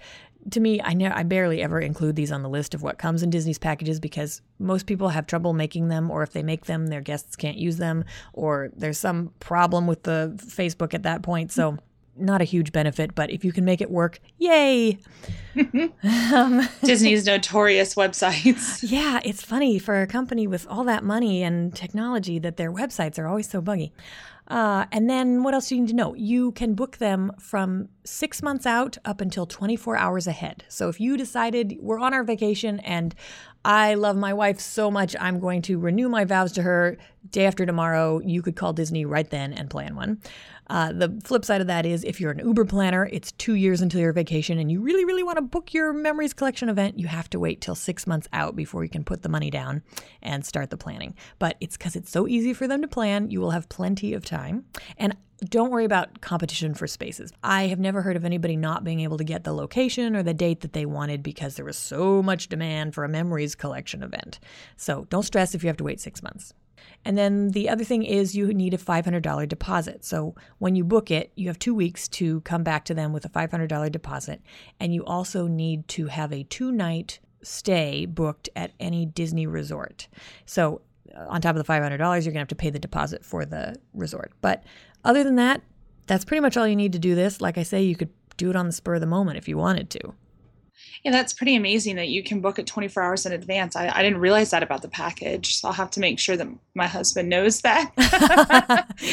to 0.51 0.61
me, 0.61 0.81
I, 0.83 0.95
ne- 0.95 1.07
I 1.07 1.23
barely 1.23 1.63
ever 1.63 1.81
include 1.81 2.17
these 2.17 2.33
on 2.33 2.43
the 2.43 2.49
list 2.49 2.75
of 2.75 2.83
what 2.83 2.99
comes 2.99 3.23
in 3.23 3.31
Disney's 3.31 3.59
packages 3.59 3.99
because 3.99 4.43
most 4.59 4.87
people 4.87 5.09
have 5.09 5.27
trouble 5.27 5.53
making 5.53 5.89
them, 5.89 6.11
or 6.11 6.23
if 6.23 6.33
they 6.33 6.43
make 6.43 6.67
them, 6.67 6.89
their 6.89 7.01
guests 7.01 7.37
can't 7.37 7.57
use 7.57 7.79
them, 7.79 8.05
or 8.33 8.71
there's 8.77 8.99
some 8.99 9.33
problem 9.41 9.87
with 9.87 10.03
the 10.03 10.35
Facebook 10.37 10.93
at 10.93 11.05
that 11.05 11.23
point. 11.23 11.51
So 11.51 11.79
not 12.17 12.41
a 12.41 12.45
huge 12.45 12.73
benefit, 12.73 13.15
but 13.15 13.31
if 13.31 13.45
you 13.45 13.53
can 13.53 13.65
make 13.65 13.81
it 13.81 13.91
work, 13.91 14.21
yay. 14.39 14.99
um, 16.33 16.69
Disney's 16.83 17.27
notorious 17.27 17.95
websites. 17.95 18.83
Yeah, 18.95 19.21
it's 19.25 19.43
funny 19.43 19.79
for 19.79 20.03
a 20.03 20.07
company 20.07 20.47
with 20.47 20.67
all 20.69 20.85
that 20.85 21.03
money 21.03 21.43
and 21.43 21.75
technology 21.75 22.39
that 22.39 22.57
their 22.57 22.71
websites 22.71 23.19
are 23.19 23.27
always 23.27 23.49
so 23.49 23.61
buggy. 23.61 23.93
Uh, 24.47 24.85
and 24.93 25.09
then 25.09 25.43
what 25.43 25.55
else 25.55 25.69
do 25.69 25.75
you 25.75 25.81
need 25.81 25.89
to 25.89 25.95
know? 25.95 26.15
You 26.15 26.53
can 26.53 26.75
book 26.75 26.99
them 26.99 27.33
from 27.41 27.89
six 28.05 28.43
months 28.43 28.67
out 28.67 28.99
up 29.05 29.21
until 29.21 29.47
24 29.47 29.97
hours 29.97 30.27
ahead. 30.27 30.65
So 30.69 30.89
if 30.89 31.01
you 31.01 31.17
decided 31.17 31.79
we're 31.81 31.99
on 31.99 32.13
our 32.13 32.25
vacation 32.25 32.81
and 32.81 33.15
I 33.65 33.95
love 33.95 34.17
my 34.17 34.35
wife 34.35 34.61
so 34.61 34.91
much, 34.91 35.17
I'm 35.19 35.41
going 35.41 35.63
to 35.63 35.79
renew 35.79 36.11
my 36.11 36.27
vows 36.27 36.53
to 36.53 36.63
her 36.63 36.99
day 37.31 37.47
after 37.47 37.65
tomorrow, 37.65 38.21
you 38.23 38.43
could 38.43 38.57
call 38.57 38.75
Disney 38.75 39.07
right 39.07 39.29
then 39.29 39.55
and 39.55 39.71
plan 39.71 39.97
one. 39.97 40.21
Uh, 40.69 40.93
the 40.93 41.21
flip 41.25 41.45
side 41.45 41.61
of 41.61 41.67
that 41.67 41.85
is 41.85 42.05
if 42.05 42.21
you're 42.21 42.31
an 42.31 42.39
Uber 42.39 42.65
planner, 42.65 43.09
it's 43.13 43.33
two 43.33 43.55
years 43.55 43.81
until 43.81 44.01
your 44.01 44.13
vacation 44.13 44.59
and 44.59 44.71
you 44.71 44.81
really, 44.81 45.05
really 45.05 45.23
want 45.23 45.37
to 45.37 45.43
book 45.43 45.75
your 45.75 45.93
memories 45.93 46.33
collection 46.33 46.69
event, 46.69 46.99
you 46.99 47.07
have 47.07 47.29
to 47.31 47.39
wait 47.39 47.61
till 47.61 47.75
six 47.75 48.07
months 48.07 48.29
out 48.33 48.57
before 48.57 48.83
you 48.83 48.91
can 48.91 49.05
put 49.05 49.23
the 49.23 49.29
money 49.29 49.51
down 49.51 49.83
and 50.23 50.45
start 50.45 50.71
the 50.71 50.77
planning. 50.77 51.15
But 51.39 51.57
it's 51.61 51.77
because 51.77 51.97
it's 51.97 52.11
so 52.11 52.27
easy 52.27 52.53
for 52.53 52.67
them 52.67 52.83
to 52.83 52.89
plan, 52.89 53.31
you 53.31 53.41
will 53.41 53.51
have 53.51 53.69
plenty 53.69 54.15
of 54.15 54.25
time. 54.25 54.65
And 54.97 55.17
don't 55.45 55.71
worry 55.71 55.85
about 55.85 56.21
competition 56.21 56.75
for 56.75 56.87
spaces. 56.87 57.33
I 57.43 57.67
have 57.67 57.79
never 57.79 58.03
heard 58.03 58.17
of 58.17 58.25
anybody 58.25 58.57
not 58.57 58.85
being 58.85 59.01
able 59.01 59.19
to 59.19 59.25
get 59.25 59.45
the 59.45 59.53
location 59.53 60.17
or 60.17 60.23
the 60.23 60.33
date 60.33 60.61
that 60.61 60.73
they 60.73 60.87
wanted 60.87 61.23
because 61.23 61.57
there 61.57 61.65
was 61.65 61.77
so 61.77 62.23
much 62.23 62.49
demand 62.49 62.95
for 62.95 63.05
a 63.05 63.09
memories 63.09 63.55
collection 63.55 64.03
event. 64.03 64.39
So 64.77 65.07
don't 65.11 65.25
stress 65.25 65.55
if 65.55 65.63
you 65.63 65.69
have 65.69 65.77
to 65.79 65.85
wait 65.85 66.01
six 66.01 66.23
months. 66.23 66.55
And 67.05 67.19
then 67.19 67.51
the 67.51 67.69
other 67.69 67.85
thing 67.85 68.03
is 68.03 68.35
you 68.35 68.53
need 68.53 68.75
a 68.75 68.79
$500 68.79 69.49
deposit. 69.49 70.05
So 70.05 70.35
when 70.59 70.75
you 70.75 70.85
book 70.85 71.11
it, 71.11 71.33
you 71.35 71.49
have 71.49 71.59
two 71.59 71.75
weeks 71.75 72.09
to 72.09 72.41
come 72.43 72.63
back 72.63 72.85
to 72.87 72.95
them 72.95 73.13
with 73.13 73.25
a 73.25 73.29
$500 73.29 73.93
deposit. 73.93 74.41
And 74.81 74.95
you 74.95 75.05
also 75.05 75.47
need 75.47 75.87
to 75.89 76.07
have 76.07 76.33
a 76.33 76.45
two 76.45 76.73
night 76.73 77.19
stay 77.43 78.07
booked 78.07 78.49
at 78.57 78.73
any 78.81 79.05
Disney 79.05 79.47
resort. 79.47 80.09
So 80.47 80.81
uh, 81.15 81.27
on 81.29 81.41
top 81.41 81.57
of 81.57 81.65
the 81.65 81.73
$500, 81.73 81.91
you're 81.91 81.99
going 81.99 82.23
to 82.23 82.39
have 82.39 82.49
to 82.49 82.55
pay 82.55 82.71
the 82.71 82.79
deposit 82.79 83.25
for 83.25 83.45
the 83.45 83.77
resort. 83.93 84.33
But 84.41 84.65
other 85.05 85.23
than 85.23 85.37
that, 85.37 85.61
that's 86.07 86.25
pretty 86.25 86.41
much 86.41 86.57
all 86.57 86.67
you 86.67 86.77
need 86.77 86.93
to 86.93 86.99
do 86.99 87.15
this. 87.15 87.41
Like 87.41 87.59
I 87.59 87.63
say, 87.63 87.83
you 87.83 87.97
could 87.97 88.11
do 88.37 88.51
it 88.51 88.57
on 88.57 88.67
the 88.67 88.73
spur 88.73 88.95
of 88.95 89.01
the 89.01 89.07
moment 89.07 89.39
if 89.39 89.49
you 89.49 89.57
wanted 89.57 89.91
to. 89.91 90.15
Yeah, 91.03 91.13
that's 91.13 91.33
pretty 91.33 91.57
amazing 91.57 91.97
that 91.97 92.09
you 92.09 92.23
can 92.23 92.41
book 92.41 92.59
it 92.59 92.67
24 92.67 93.03
hours 93.03 93.27
in 93.27 93.33
advance. 93.33 93.77
I, 93.77 93.89
I 93.89 94.03
didn't 94.03 94.19
realize 94.19 94.51
that 94.51 94.63
about 94.63 94.83
the 94.83 94.89
package. 94.89 95.57
So 95.57 95.69
I'll 95.69 95.75
have 95.75 95.91
to 95.93 96.01
make 96.01 96.19
sure 96.19 96.37
that 96.37 96.49
my 96.75 96.87
husband 96.87 97.29
knows 97.29 97.61
that. 97.63 97.93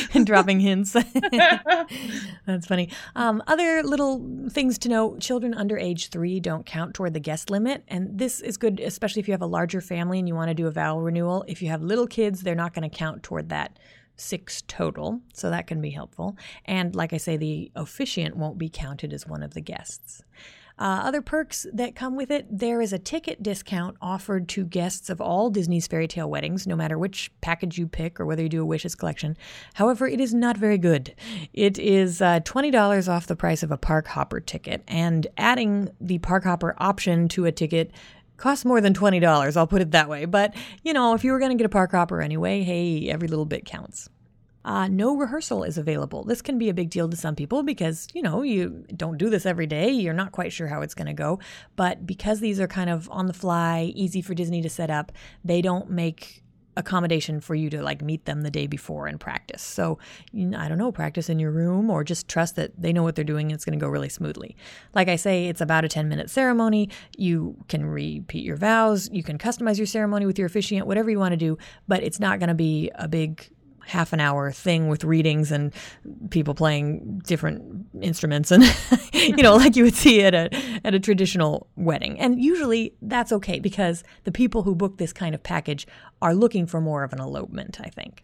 and 0.14 0.26
dropping 0.26 0.60
hints. 0.62 0.94
that's 2.46 2.68
funny. 2.68 2.90
Um, 3.16 3.44
other 3.48 3.84
little 3.84 4.50
things 4.50 4.78
to 4.80 4.90
know 4.90 5.18
children 5.18 5.54
under 5.54 5.78
age 5.78 6.10
three 6.10 6.40
don't 6.40 6.66
count 6.66 6.94
toward 6.94 7.14
the 7.14 7.20
guest 7.20 7.50
limit. 7.50 7.84
And 7.88 8.18
this 8.18 8.40
is 8.40 8.58
good, 8.58 8.80
especially 8.80 9.22
if 9.22 9.28
you 9.28 9.34
have 9.34 9.42
a 9.42 9.48
larger 9.48 9.82
family 9.82 10.20
and 10.20 10.28
you 10.28 10.36
want 10.36 10.50
to 10.50 10.56
do 10.56 10.68
a 10.68 10.72
vow 10.72 11.00
renewal. 11.00 11.44
If 11.48 11.62
you 11.62 11.70
have 11.70 11.82
little 11.82 12.08
kids, 12.08 12.42
they're 12.42 12.56
not 12.56 12.74
going 12.74 12.90
to 12.90 12.96
count 12.96 13.24
toward 13.24 13.50
that 13.50 13.78
six 14.18 14.62
total, 14.68 15.22
so 15.34 15.50
that 15.50 15.68
can 15.68 15.82
be 15.82 15.90
helpful. 15.90 16.38
And 16.66 16.96
like 16.96 17.14
I 17.14 17.18
say, 17.18 17.38
the 17.38 17.72
officiant 17.76 18.36
won't 18.36 18.58
be 18.58 18.70
counted 18.70 19.14
as 19.14 19.26
one 19.26 19.42
of 19.42 19.54
the 19.54 19.62
guests. 19.62 20.22
Uh, 20.82 21.04
other 21.04 21.22
perks 21.22 21.68
that 21.72 21.96
come 21.96 22.16
with 22.16 22.32
it 22.32 22.48
there 22.50 22.82
is 22.82 22.92
a 22.92 22.98
ticket 22.98 23.44
discount 23.44 23.96
offered 24.02 24.50
to 24.50 24.66
guests 24.66 25.12
of 25.12 25.22
all 25.22 25.52
Disney's 25.52 25.86
fairy 25.86 26.08
tale 26.08 26.28
weddings, 26.28 26.66
no 26.66 26.76
matter 26.76 26.98
which 26.98 27.32
package 27.40 27.78
you 27.78 27.88
pick 27.88 28.20
or 28.20 28.26
whether 28.26 28.42
you 28.42 28.50
do 28.50 28.64
a 28.64 28.66
wishes 28.66 28.96
collection. 28.96 29.38
However, 29.76 30.08
it 30.08 30.20
is 30.20 30.34
not 30.34 30.58
very 30.58 30.80
good. 30.80 31.14
It 31.54 31.78
is 31.78 32.20
uh, 32.20 32.40
$20 32.40 33.08
off 33.08 33.28
the 33.28 33.36
price 33.36 33.62
of 33.62 33.70
a 33.70 33.78
park 33.78 34.08
hopper 34.08 34.40
ticket, 34.40 34.82
and 34.88 35.28
adding 35.38 35.92
the 36.02 36.18
park 36.18 36.46
hopper 36.46 36.74
option 36.80 37.28
to 37.28 37.46
a 37.46 37.52
ticket 37.52 37.92
costs 38.38 38.66
more 38.66 38.82
than 38.82 38.96
$20, 38.96 39.56
I'll 39.56 39.68
put 39.68 39.84
it 39.84 39.92
that 39.92 40.10
way. 40.10 40.26
But, 40.26 40.56
you 40.82 40.94
know, 40.94 41.14
if 41.14 41.24
you 41.24 41.32
were 41.32 41.38
going 41.38 41.52
to 41.52 41.58
get 41.58 41.66
a 41.66 41.70
park 41.70 41.92
hopper 41.92 42.24
anyway, 42.24 42.64
hey, 42.64 43.08
every 43.08 43.28
little 43.28 43.46
bit 43.46 43.66
counts. 43.66 44.10
Uh, 44.64 44.88
no 44.88 45.16
rehearsal 45.16 45.64
is 45.64 45.78
available. 45.78 46.24
This 46.24 46.42
can 46.42 46.58
be 46.58 46.70
a 46.70 46.74
big 46.74 46.90
deal 46.90 47.10
to 47.10 47.18
some 47.18 47.36
people 47.36 47.64
because, 47.64 48.08
you 48.14 48.22
know, 48.22 48.42
you 48.42 48.86
don't 48.96 49.18
do 49.18 49.30
this 49.30 49.46
every 49.46 49.68
day. 49.68 49.90
You're 49.90 50.14
not 50.14 50.32
quite 50.32 50.54
sure 50.54 50.68
how 50.68 50.82
it's 50.82 50.94
going 50.94 51.08
to 51.08 51.14
go. 51.14 51.40
But 51.76 52.06
because 52.06 52.40
these 52.40 52.60
are 52.60 52.68
kind 52.68 52.90
of 52.90 53.10
on 53.12 53.28
the 53.28 53.34
fly, 53.34 53.92
easy 53.96 54.22
for 54.22 54.34
Disney 54.34 54.62
to 54.62 54.70
set 54.70 54.90
up, 54.90 55.12
they 55.44 55.62
don't 55.62 55.90
make 55.90 56.44
accommodation 56.78 57.42
for 57.42 57.54
you 57.54 57.70
to 57.70 57.82
like 57.82 58.02
meet 58.02 58.26
them 58.26 58.44
the 58.44 58.52
day 58.52 58.68
before 58.68 59.08
and 59.08 59.20
practice. 59.20 59.62
So, 59.62 60.00
I 60.34 60.68
don't 60.68 60.78
know, 60.78 60.92
practice 60.92 61.30
in 61.30 61.40
your 61.40 61.52
room 61.52 61.90
or 61.90 62.04
just 62.04 62.28
trust 62.28 62.56
that 62.56 62.72
they 62.82 62.94
know 62.94 63.04
what 63.04 63.16
they're 63.16 63.26
doing 63.26 63.48
and 63.48 63.54
it's 63.54 63.66
going 63.66 63.78
to 63.78 63.84
go 63.84 63.90
really 63.90 64.10
smoothly. 64.10 64.56
Like 64.94 65.10
I 65.10 65.16
say, 65.16 65.48
it's 65.48 65.62
about 65.62 65.84
a 65.84 65.90
10 65.90 66.08
minute 66.08 66.30
ceremony. 66.30 66.90
You 67.18 67.58
can 67.68 67.86
repeat 67.86 68.46
your 68.46 68.58
vows, 68.58 69.10
you 69.12 69.24
can 69.24 69.38
customize 69.38 69.78
your 69.78 69.86
ceremony 69.86 70.26
with 70.26 70.38
your 70.38 70.48
officiant, 70.48 70.88
whatever 70.88 71.10
you 71.10 71.20
want 71.20 71.34
to 71.34 71.38
do, 71.38 71.58
but 71.88 72.04
it's 72.04 72.20
not 72.20 72.40
going 72.40 72.50
to 72.50 72.56
be 72.56 72.90
a 72.96 73.08
big 73.08 73.50
half 73.86 74.14
an 74.14 74.20
hour 74.20 74.52
thing 74.52 74.88
with 74.88 75.04
readings 75.04 75.52
and 75.52 75.74
people 76.30 76.54
playing 76.54 77.22
different 77.26 77.86
instruments 78.02 78.52
and 78.52 78.64
you 79.14 79.44
know 79.44 79.56
like 79.56 79.76
you 79.76 79.84
would 79.84 79.96
see 79.96 80.24
at 80.24 80.34
a 80.34 80.50
at 80.84 80.94
a 80.94 81.00
traditional 81.00 81.68
wedding. 81.76 82.20
And 82.20 82.42
usually 82.42 82.94
that's 83.02 83.32
okay 83.32 83.60
because 83.60 84.04
the 84.24 84.32
people 84.32 84.64
who 84.64 84.76
book 84.76 84.98
this 84.98 85.14
kind 85.14 85.36
of 85.36 85.44
package 85.44 85.88
are 86.22 86.34
looking 86.34 86.66
for 86.66 86.82
more 86.82 87.04
of 87.04 87.14
an 87.14 87.20
elopement 87.20 87.80
i 87.82 87.90
think. 87.90 88.24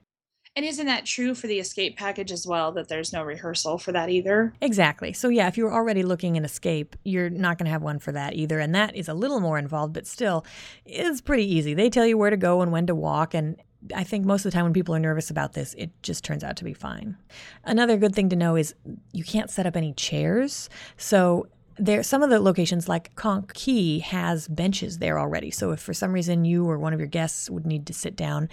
And 0.55 0.65
isn't 0.65 0.87
that 0.87 1.05
true 1.05 1.35
for 1.35 1.45
the 1.45 1.59
escape 1.59 1.97
package 1.97 2.31
as 2.31 2.47
well 2.47 2.71
that 2.71 2.87
there's 2.87 3.13
no 3.13 3.21
rehearsal 3.21 3.77
for 3.77 3.91
that 3.91 4.09
either? 4.09 4.53
Exactly. 4.59 5.13
So 5.13 5.29
yeah 5.29 5.47
if 5.47 5.55
you're 5.55 5.71
already 5.71 6.01
looking 6.01 6.35
an 6.35 6.43
escape 6.43 6.95
you're 7.03 7.29
not 7.29 7.59
going 7.59 7.65
to 7.65 7.71
have 7.71 7.83
one 7.83 7.99
for 7.99 8.11
that 8.13 8.33
either. 8.33 8.59
And 8.59 8.73
that 8.73 8.95
is 8.95 9.07
a 9.07 9.13
little 9.13 9.39
more 9.39 9.59
involved 9.59 9.93
but 9.93 10.07
still 10.07 10.45
it's 10.83 11.21
pretty 11.21 11.45
easy. 11.45 11.75
They 11.75 11.91
tell 11.91 12.07
you 12.07 12.17
where 12.17 12.31
to 12.31 12.37
go 12.37 12.61
and 12.61 12.71
when 12.71 12.87
to 12.87 12.95
walk 12.95 13.35
and 13.35 13.61
I 13.95 14.03
think 14.03 14.25
most 14.25 14.45
of 14.45 14.51
the 14.51 14.55
time 14.55 14.65
when 14.65 14.73
people 14.73 14.95
are 14.95 14.99
nervous 14.99 15.29
about 15.29 15.53
this, 15.53 15.73
it 15.77 15.91
just 16.03 16.23
turns 16.23 16.43
out 16.43 16.57
to 16.57 16.63
be 16.63 16.73
fine. 16.73 17.17
Another 17.63 17.97
good 17.97 18.15
thing 18.15 18.29
to 18.29 18.35
know 18.35 18.55
is 18.55 18.73
you 19.13 19.23
can't 19.23 19.49
set 19.49 19.65
up 19.65 19.75
any 19.75 19.93
chairs. 19.93 20.69
So 20.97 21.47
there 21.77 22.01
some 22.03 22.23
of 22.23 22.29
the 22.29 22.39
locations 22.39 22.89
like 22.89 23.15
Conch 23.15 23.53
Key 23.53 23.99
has 23.99 24.47
benches 24.47 24.97
there 24.97 25.19
already. 25.19 25.51
So 25.51 25.71
if 25.71 25.79
for 25.79 25.93
some 25.93 26.11
reason 26.11 26.45
you 26.45 26.67
or 26.69 26.79
one 26.79 26.93
of 26.93 26.99
your 26.99 27.07
guests 27.07 27.49
would 27.49 27.65
need 27.65 27.85
to 27.87 27.93
sit 27.93 28.15
down, 28.15 28.49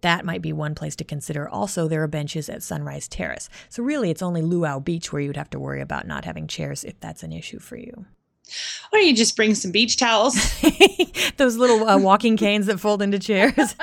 that 0.00 0.24
might 0.24 0.42
be 0.42 0.52
one 0.52 0.74
place 0.74 0.96
to 0.96 1.04
consider. 1.04 1.48
Also, 1.48 1.88
there 1.88 2.02
are 2.02 2.08
benches 2.08 2.48
at 2.48 2.62
Sunrise 2.62 3.08
Terrace. 3.08 3.48
So 3.68 3.82
really 3.82 4.10
it's 4.10 4.22
only 4.22 4.42
Luau 4.42 4.80
Beach 4.80 5.12
where 5.12 5.22
you 5.22 5.28
would 5.28 5.36
have 5.36 5.50
to 5.50 5.60
worry 5.60 5.80
about 5.80 6.06
not 6.06 6.24
having 6.24 6.46
chairs 6.46 6.84
if 6.84 6.98
that's 7.00 7.22
an 7.22 7.32
issue 7.32 7.58
for 7.58 7.76
you. 7.76 8.06
Or 8.92 8.98
you 8.98 9.14
just 9.14 9.36
bring 9.36 9.54
some 9.54 9.70
beach 9.70 9.96
towels. 9.96 10.34
Those 11.36 11.56
little 11.56 11.88
uh, 11.88 11.98
walking 11.98 12.36
canes 12.36 12.66
that 12.66 12.80
fold 12.80 13.00
into 13.00 13.18
chairs. 13.18 13.74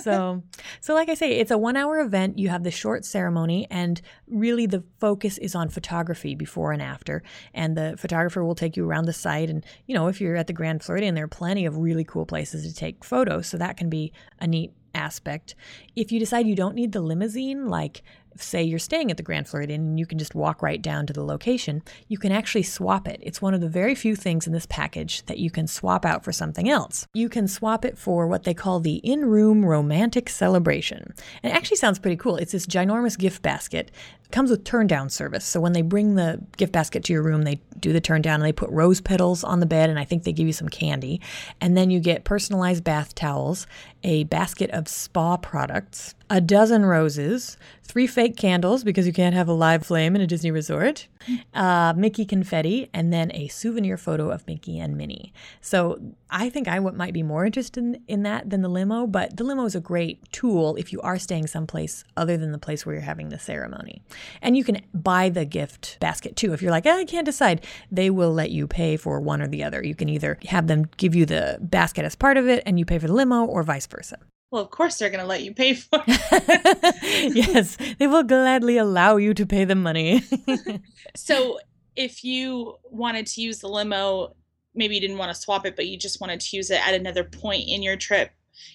so, 0.02 0.42
so 0.80 0.94
like 0.94 1.08
I 1.08 1.14
say, 1.14 1.32
it's 1.32 1.50
a 1.50 1.58
one-hour 1.58 2.00
event. 2.00 2.38
You 2.38 2.48
have 2.50 2.62
the 2.62 2.70
short 2.70 3.04
ceremony, 3.04 3.66
and 3.70 4.00
really 4.28 4.66
the 4.66 4.84
focus 5.00 5.38
is 5.38 5.54
on 5.54 5.68
photography 5.68 6.34
before 6.34 6.72
and 6.72 6.80
after. 6.80 7.22
And 7.52 7.76
the 7.76 7.96
photographer 7.98 8.44
will 8.44 8.54
take 8.54 8.76
you 8.76 8.88
around 8.88 9.06
the 9.06 9.12
site. 9.12 9.50
And 9.50 9.64
you 9.86 9.94
know, 9.94 10.06
if 10.06 10.20
you're 10.20 10.36
at 10.36 10.46
the 10.46 10.52
Grand 10.52 10.82
Floridian, 10.82 11.14
there 11.14 11.24
are 11.24 11.28
plenty 11.28 11.66
of 11.66 11.76
really 11.76 12.04
cool 12.04 12.26
places 12.26 12.66
to 12.66 12.74
take 12.74 13.04
photos. 13.04 13.48
So 13.48 13.56
that 13.58 13.76
can 13.76 13.90
be 13.90 14.12
a 14.40 14.46
neat 14.46 14.72
aspect. 14.94 15.54
If 15.96 16.12
you 16.12 16.20
decide 16.20 16.46
you 16.46 16.54
don't 16.54 16.74
need 16.74 16.92
the 16.92 17.00
limousine, 17.00 17.68
like 17.68 18.02
say 18.42 18.62
you're 18.62 18.78
staying 18.78 19.10
at 19.10 19.16
the 19.16 19.22
Grand 19.22 19.48
Floridian 19.48 19.80
and 19.82 19.98
you 19.98 20.06
can 20.06 20.18
just 20.18 20.34
walk 20.34 20.62
right 20.62 20.80
down 20.80 21.06
to 21.06 21.12
the 21.12 21.24
location, 21.24 21.82
you 22.08 22.18
can 22.18 22.32
actually 22.32 22.62
swap 22.62 23.08
it. 23.08 23.20
It's 23.22 23.42
one 23.42 23.54
of 23.54 23.60
the 23.60 23.68
very 23.68 23.94
few 23.94 24.16
things 24.16 24.46
in 24.46 24.52
this 24.52 24.66
package 24.66 25.24
that 25.26 25.38
you 25.38 25.50
can 25.50 25.66
swap 25.66 26.04
out 26.04 26.24
for 26.24 26.32
something 26.32 26.68
else. 26.68 27.06
You 27.14 27.28
can 27.28 27.48
swap 27.48 27.84
it 27.84 27.98
for 27.98 28.26
what 28.26 28.44
they 28.44 28.54
call 28.54 28.80
the 28.80 28.96
in 28.96 29.26
room 29.26 29.64
romantic 29.64 30.28
celebration. 30.28 31.14
And 31.42 31.52
it 31.52 31.56
actually 31.56 31.76
sounds 31.76 31.98
pretty 31.98 32.16
cool. 32.16 32.36
It's 32.36 32.52
this 32.52 32.66
ginormous 32.66 33.18
gift 33.18 33.42
basket 33.42 33.90
comes 34.30 34.50
with 34.50 34.64
turn 34.64 34.86
down 34.86 35.08
service. 35.08 35.44
So 35.44 35.58
when 35.60 35.72
they 35.72 35.82
bring 35.82 36.14
the 36.14 36.40
gift 36.56 36.72
basket 36.72 37.04
to 37.04 37.12
your 37.12 37.22
room, 37.22 37.42
they 37.42 37.60
do 37.80 37.92
the 37.92 38.00
turn 38.00 38.22
down 38.22 38.36
and 38.36 38.44
they 38.44 38.52
put 38.52 38.70
rose 38.70 39.00
petals 39.00 39.42
on 39.42 39.60
the 39.60 39.66
bed 39.66 39.88
and 39.88 39.98
I 39.98 40.04
think 40.04 40.24
they 40.24 40.32
give 40.32 40.46
you 40.46 40.52
some 40.52 40.68
candy. 40.68 41.20
And 41.60 41.76
then 41.76 41.90
you 41.90 42.00
get 42.00 42.24
personalized 42.24 42.84
bath 42.84 43.14
towels, 43.14 43.66
a 44.02 44.24
basket 44.24 44.70
of 44.70 44.88
spa 44.88 45.36
products, 45.38 46.14
a 46.30 46.40
dozen 46.40 46.84
roses, 46.84 47.56
three 47.82 48.06
fake 48.06 48.36
candles 48.36 48.84
because 48.84 49.06
you 49.06 49.12
can't 49.12 49.34
have 49.34 49.48
a 49.48 49.52
live 49.52 49.84
flame 49.84 50.14
in 50.14 50.20
a 50.20 50.26
Disney 50.26 50.50
resort, 50.50 51.06
uh, 51.54 51.94
Mickey 51.96 52.26
confetti, 52.26 52.90
and 52.92 53.12
then 53.12 53.30
a 53.32 53.48
souvenir 53.48 53.96
photo 53.96 54.30
of 54.30 54.46
Mickey 54.46 54.78
and 54.78 54.96
Minnie. 54.96 55.32
So 55.60 55.98
I 56.30 56.50
think 56.50 56.68
I 56.68 56.78
might 56.80 57.14
be 57.14 57.22
more 57.22 57.46
interested 57.46 57.82
in, 57.82 58.02
in 58.06 58.22
that 58.24 58.50
than 58.50 58.60
the 58.60 58.68
limo, 58.68 59.06
but 59.06 59.36
the 59.36 59.44
limo 59.44 59.64
is 59.64 59.74
a 59.74 59.80
great 59.80 60.30
tool 60.30 60.76
if 60.76 60.92
you 60.92 61.00
are 61.00 61.18
staying 61.18 61.46
someplace 61.46 62.04
other 62.16 62.36
than 62.36 62.52
the 62.52 62.58
place 62.58 62.84
where 62.84 62.94
you're 62.94 63.02
having 63.02 63.30
the 63.30 63.38
ceremony. 63.38 64.02
And 64.42 64.56
you 64.56 64.64
can 64.64 64.82
buy 64.92 65.30
the 65.30 65.46
gift 65.46 65.98
basket 65.98 66.36
too. 66.36 66.52
If 66.52 66.60
you're 66.60 66.70
like, 66.70 66.86
I 66.86 67.04
can't 67.04 67.24
decide, 67.24 67.64
they 67.90 68.10
will 68.10 68.32
let 68.32 68.50
you 68.50 68.66
pay 68.66 68.98
for 68.98 69.20
one 69.20 69.40
or 69.40 69.48
the 69.48 69.64
other. 69.64 69.82
You 69.82 69.94
can 69.94 70.10
either 70.10 70.38
have 70.46 70.66
them 70.66 70.90
give 70.98 71.14
you 71.14 71.24
the 71.24 71.58
basket 71.60 72.04
as 72.04 72.14
part 72.14 72.36
of 72.36 72.46
it 72.48 72.62
and 72.66 72.78
you 72.78 72.84
pay 72.84 72.98
for 72.98 73.06
the 73.06 73.14
limo 73.14 73.44
or 73.44 73.62
vice 73.62 73.86
versa. 73.86 74.18
Well, 74.50 74.62
of 74.62 74.70
course 74.70 74.96
they're 74.96 75.10
going 75.10 75.20
to 75.20 75.26
let 75.26 75.42
you 75.42 75.52
pay 75.52 75.74
for 75.74 76.02
it. 76.06 77.34
yes, 77.34 77.76
they 77.98 78.06
will 78.06 78.22
gladly 78.22 78.78
allow 78.78 79.16
you 79.16 79.34
to 79.34 79.44
pay 79.44 79.64
them 79.64 79.82
money. 79.82 80.22
so, 81.16 81.58
if 81.96 82.24
you 82.24 82.76
wanted 82.84 83.26
to 83.26 83.42
use 83.42 83.58
the 83.58 83.68
limo, 83.68 84.34
maybe 84.74 84.94
you 84.94 85.00
didn't 85.00 85.18
want 85.18 85.34
to 85.34 85.40
swap 85.40 85.66
it, 85.66 85.76
but 85.76 85.86
you 85.86 85.98
just 85.98 86.20
wanted 86.20 86.40
to 86.40 86.56
use 86.56 86.70
it 86.70 86.86
at 86.86 86.94
another 86.94 87.24
point 87.24 87.68
in 87.68 87.82
your 87.82 87.96
trip, 87.96 88.30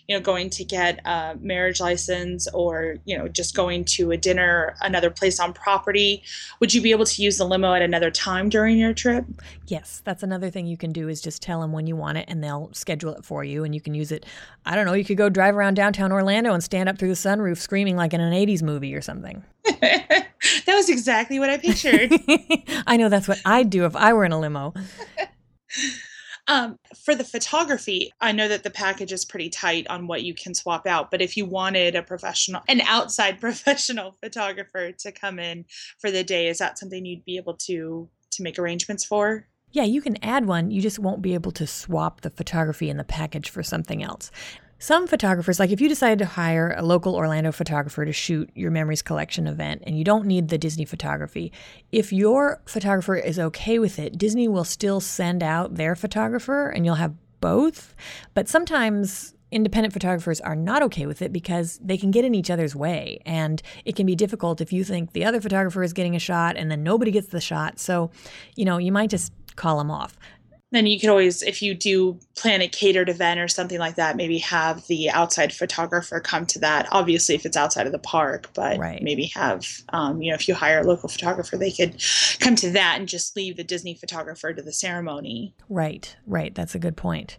you 0.07 0.15
know, 0.15 0.21
going 0.21 0.49
to 0.49 0.63
get 0.63 0.99
a 1.05 1.35
marriage 1.39 1.79
license 1.79 2.47
or, 2.53 2.97
you 3.05 3.17
know, 3.17 3.27
just 3.27 3.55
going 3.55 3.85
to 3.85 4.11
a 4.11 4.17
dinner, 4.17 4.75
another 4.81 5.09
place 5.09 5.39
on 5.39 5.53
property, 5.53 6.23
would 6.59 6.73
you 6.73 6.81
be 6.81 6.91
able 6.91 7.05
to 7.05 7.21
use 7.21 7.37
the 7.37 7.45
limo 7.45 7.73
at 7.73 7.81
another 7.81 8.11
time 8.11 8.49
during 8.49 8.77
your 8.77 8.93
trip? 8.93 9.25
Yes, 9.67 10.01
that's 10.03 10.23
another 10.23 10.49
thing 10.49 10.65
you 10.65 10.77
can 10.77 10.91
do 10.91 11.07
is 11.07 11.21
just 11.21 11.41
tell 11.41 11.61
them 11.61 11.71
when 11.71 11.87
you 11.87 11.95
want 11.95 12.17
it 12.17 12.25
and 12.27 12.43
they'll 12.43 12.69
schedule 12.73 13.13
it 13.13 13.25
for 13.25 13.43
you 13.43 13.63
and 13.63 13.73
you 13.73 13.81
can 13.81 13.93
use 13.93 14.11
it. 14.11 14.25
I 14.65 14.75
don't 14.75 14.85
know, 14.85 14.93
you 14.93 15.05
could 15.05 15.17
go 15.17 15.29
drive 15.29 15.55
around 15.55 15.75
downtown 15.75 16.11
Orlando 16.11 16.53
and 16.53 16.63
stand 16.63 16.89
up 16.89 16.97
through 16.97 17.09
the 17.09 17.15
sunroof 17.15 17.57
screaming 17.57 17.95
like 17.95 18.13
in 18.13 18.21
an 18.21 18.33
80s 18.33 18.61
movie 18.61 18.93
or 18.95 19.01
something. 19.01 19.43
that 19.81 20.27
was 20.67 20.89
exactly 20.89 21.39
what 21.39 21.49
I 21.49 21.57
pictured. 21.57 22.11
I 22.87 22.97
know 22.97 23.09
that's 23.09 23.27
what 23.27 23.39
I'd 23.45 23.69
do 23.69 23.85
if 23.85 23.95
I 23.95 24.13
were 24.13 24.25
in 24.25 24.31
a 24.31 24.39
limo. 24.39 24.73
Um, 26.47 26.77
for 27.05 27.15
the 27.15 27.23
photography, 27.23 28.12
I 28.19 28.33
know 28.33 28.47
that 28.50 28.63
the 28.63 28.69
package 28.69 29.13
is 29.13 29.23
pretty 29.23 29.50
tight 29.50 29.88
on 29.88 30.07
what 30.07 30.23
you 30.23 30.33
can 30.33 30.53
swap 30.53 30.85
out, 30.85 31.09
but 31.09 31.21
if 31.21 31.38
you 31.38 31.45
wanted 31.45 31.95
a 31.95 32.03
professional, 32.03 32.62
an 32.67 32.81
outside 32.81 33.39
professional 33.41 34.17
photographer 34.21 34.91
to 34.91 35.12
come 35.12 35.39
in 35.39 35.65
for 36.00 36.12
the 36.12 36.23
day, 36.23 36.47
is 36.47 36.57
that 36.57 36.77
something 36.77 37.05
you'd 37.05 37.25
be 37.25 37.38
able 37.38 37.55
to 37.55 38.09
to 38.31 38.43
make 38.43 38.57
arrangements 38.57 39.05
for? 39.05 39.47
Yeah, 39.71 39.83
you 39.83 40.01
can 40.01 40.23
add 40.23 40.45
one. 40.45 40.69
You 40.69 40.81
just 40.81 41.00
won't 41.00 41.21
be 41.21 41.33
able 41.33 41.51
to 41.53 41.65
swap 41.65 42.21
the 42.21 42.29
photography 42.29 42.89
in 42.89 42.97
the 42.97 43.03
package 43.03 43.50
for 43.50 43.63
something 43.63 44.03
else. 44.03 44.29
Some 44.83 45.07
photographers, 45.07 45.61
like 45.61 45.71
if 45.71 45.79
you 45.79 45.87
decide 45.87 46.19
to 46.19 46.25
hire 46.25 46.75
a 46.77 46.83
local 46.83 47.15
Orlando 47.15 47.53
photographer 47.53 48.03
to 48.03 48.11
shoot 48.11 48.49
your 48.53 48.69
Memories 48.69 49.01
Collection 49.01 49.47
event 49.47 49.81
and 49.87 49.97
you 49.97 50.03
don't 50.03 50.25
need 50.25 50.49
the 50.49 50.57
Disney 50.57 50.83
photography, 50.83 51.53
if 51.93 52.11
your 52.11 52.61
photographer 52.65 53.15
is 53.15 53.39
okay 53.39 53.79
with 53.79 53.97
it, 53.97 54.17
Disney 54.17 54.49
will 54.49 54.65
still 54.65 54.99
send 54.99 55.41
out 55.41 55.75
their 55.75 55.95
photographer 55.95 56.67
and 56.67 56.85
you'll 56.85 56.95
have 56.95 57.13
both. 57.39 57.95
But 58.33 58.49
sometimes 58.49 59.33
independent 59.51 59.93
photographers 59.93 60.41
are 60.41 60.53
not 60.53 60.83
okay 60.83 61.05
with 61.05 61.21
it 61.21 61.31
because 61.31 61.79
they 61.81 61.97
can 61.97 62.11
get 62.11 62.25
in 62.25 62.35
each 62.35 62.49
other's 62.49 62.75
way. 62.75 63.21
And 63.25 63.61
it 63.85 63.95
can 63.95 64.05
be 64.05 64.15
difficult 64.15 64.59
if 64.59 64.73
you 64.73 64.83
think 64.83 65.13
the 65.13 65.23
other 65.23 65.39
photographer 65.39 65.81
is 65.81 65.93
getting 65.93 66.17
a 66.17 66.19
shot 66.19 66.57
and 66.57 66.69
then 66.69 66.83
nobody 66.83 67.11
gets 67.11 67.27
the 67.27 67.39
shot. 67.39 67.79
So, 67.79 68.11
you 68.57 68.65
know, 68.65 68.79
you 68.79 68.91
might 68.91 69.11
just 69.11 69.31
call 69.55 69.77
them 69.77 69.89
off 69.89 70.17
then 70.73 70.87
you 70.87 70.99
could 70.99 71.09
always 71.09 71.41
if 71.43 71.61
you 71.61 71.73
do 71.73 72.19
plan 72.35 72.61
a 72.61 72.67
catered 72.67 73.09
event 73.09 73.39
or 73.39 73.47
something 73.47 73.79
like 73.79 73.95
that 73.95 74.15
maybe 74.15 74.39
have 74.39 74.85
the 74.87 75.09
outside 75.09 75.53
photographer 75.53 76.19
come 76.19 76.45
to 76.45 76.59
that. 76.59 76.87
Obviously 76.91 77.35
if 77.35 77.45
it's 77.45 77.57
outside 77.57 77.85
of 77.85 77.91
the 77.91 77.99
park 77.99 78.49
but 78.53 78.77
right. 78.77 79.01
maybe 79.01 79.25
have 79.27 79.67
um, 79.89 80.21
you 80.21 80.31
know 80.31 80.35
if 80.35 80.47
you 80.47 80.55
hire 80.55 80.79
a 80.79 80.83
local 80.83 81.09
photographer 81.09 81.57
they 81.57 81.71
could 81.71 82.01
come 82.39 82.55
to 82.55 82.71
that 82.71 82.99
and 82.99 83.07
just 83.07 83.35
leave 83.35 83.57
the 83.57 83.63
disney 83.63 83.93
photographer 83.93 84.53
to 84.53 84.61
the 84.61 84.73
ceremony. 84.73 85.53
Right 85.69 86.15
right. 86.25 86.53
That's 86.53 86.75
a 86.75 86.79
good 86.79 86.97
point 86.97 87.37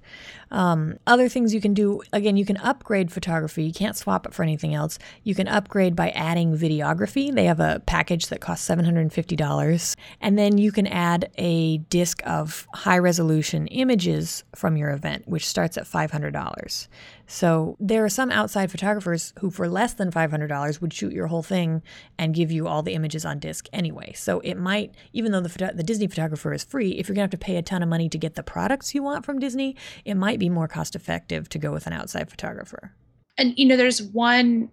um, 0.55 0.99
other 1.09 1.29
things 1.29 1.53
you 1.53 1.61
can 1.61 1.75
do 1.75 2.01
again 2.13 2.37
you 2.37 2.47
can 2.47 2.57
upgrade 2.59 3.11
photography. 3.11 3.65
You 3.65 3.73
can't 3.73 3.97
swap 3.97 4.25
it 4.25 4.33
for 4.33 4.45
anything 4.45 4.73
else. 4.73 5.01
You 5.25 5.35
can 5.35 5.49
upgrade 5.49 5.97
by 5.97 6.11
adding 6.11 6.57
videography. 6.57 7.35
They 7.35 7.47
have 7.47 7.59
a 7.59 7.83
package 7.87 8.29
that 8.29 8.41
costs 8.41 8.69
$750 8.69 9.97
and 10.21 10.39
then 10.39 10.57
you 10.57 10.71
can 10.71 10.87
add 10.87 11.31
a 11.37 11.79
disc 11.79 12.23
of 12.25 12.69
high 12.73 12.99
resolution 12.99 13.67
images 13.67 14.45
from 14.55 14.77
your 14.77 14.91
event, 14.91 15.27
which 15.27 15.47
starts 15.47 15.77
at 15.77 15.85
$500. 15.85 16.89
So 17.27 17.77
there 17.81 18.05
are 18.05 18.09
some 18.09 18.31
outside 18.31 18.71
photographers 18.71 19.33
who, 19.41 19.51
for 19.51 19.69
less 19.69 19.95
than 19.95 20.11
$500, 20.11 20.81
would 20.81 20.93
shoot 20.93 21.13
your 21.13 21.27
whole 21.29 21.43
thing 21.43 21.83
and 22.19 22.35
give 22.35 22.51
you 22.51 22.67
all 22.67 22.83
the 22.83 22.95
images 22.95 23.25
on 23.25 23.39
disc 23.39 23.69
anyway. 23.73 24.13
So 24.15 24.41
it 24.41 24.57
might, 24.57 24.95
even 25.13 25.33
though 25.33 25.41
the, 25.41 25.49
photo- 25.49 25.75
the 25.75 25.83
Disney 25.83 26.07
photographer 26.07 26.53
is 26.53 26.65
free, 26.65 26.93
if 26.93 27.09
you're 27.09 27.15
going 27.15 27.29
to 27.29 27.35
have 27.35 27.41
to 27.41 27.45
pay 27.45 27.57
a 27.57 27.63
ton 27.63 27.83
of 27.83 27.89
money 27.89 28.09
to 28.09 28.19
get 28.19 28.35
the 28.35 28.43
products 28.43 28.95
you 28.95 29.03
want 29.03 29.25
from 29.25 29.39
Disney, 29.39 29.77
it 30.05 30.15
might 30.15 30.39
be 30.39 30.49
more 30.49 30.69
cost 30.69 30.95
effective 30.95 31.49
to 31.51 31.59
go 31.59 31.73
with 31.73 31.87
an 31.87 31.93
outside 31.93 32.31
photographer. 32.31 32.93
And, 33.39 33.59
you 33.59 33.65
know, 33.67 33.77
there's 33.77 34.03
one 34.03 34.71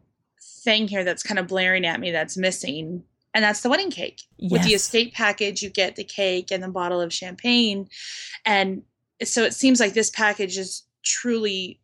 thing 0.63 0.87
here 0.87 1.03
that's 1.03 1.23
kind 1.23 1.39
of 1.39 1.47
blaring 1.47 1.85
at 1.85 1.99
me 1.99 2.11
that's 2.11 2.37
missing 2.37 3.03
and 3.33 3.43
that's 3.43 3.61
the 3.61 3.69
wedding 3.69 3.91
cake. 3.91 4.21
Yes. 4.37 4.51
With 4.51 4.63
the 4.63 4.73
escape 4.73 5.13
package, 5.13 5.63
you 5.63 5.69
get 5.69 5.95
the 5.95 6.03
cake 6.03 6.51
and 6.51 6.61
the 6.61 6.67
bottle 6.67 7.01
of 7.01 7.13
champagne. 7.13 7.87
And 8.45 8.83
so 9.23 9.43
it 9.43 9.53
seems 9.53 9.79
like 9.79 9.93
this 9.93 10.09
package 10.09 10.57
is 10.57 10.83
truly 11.03 11.79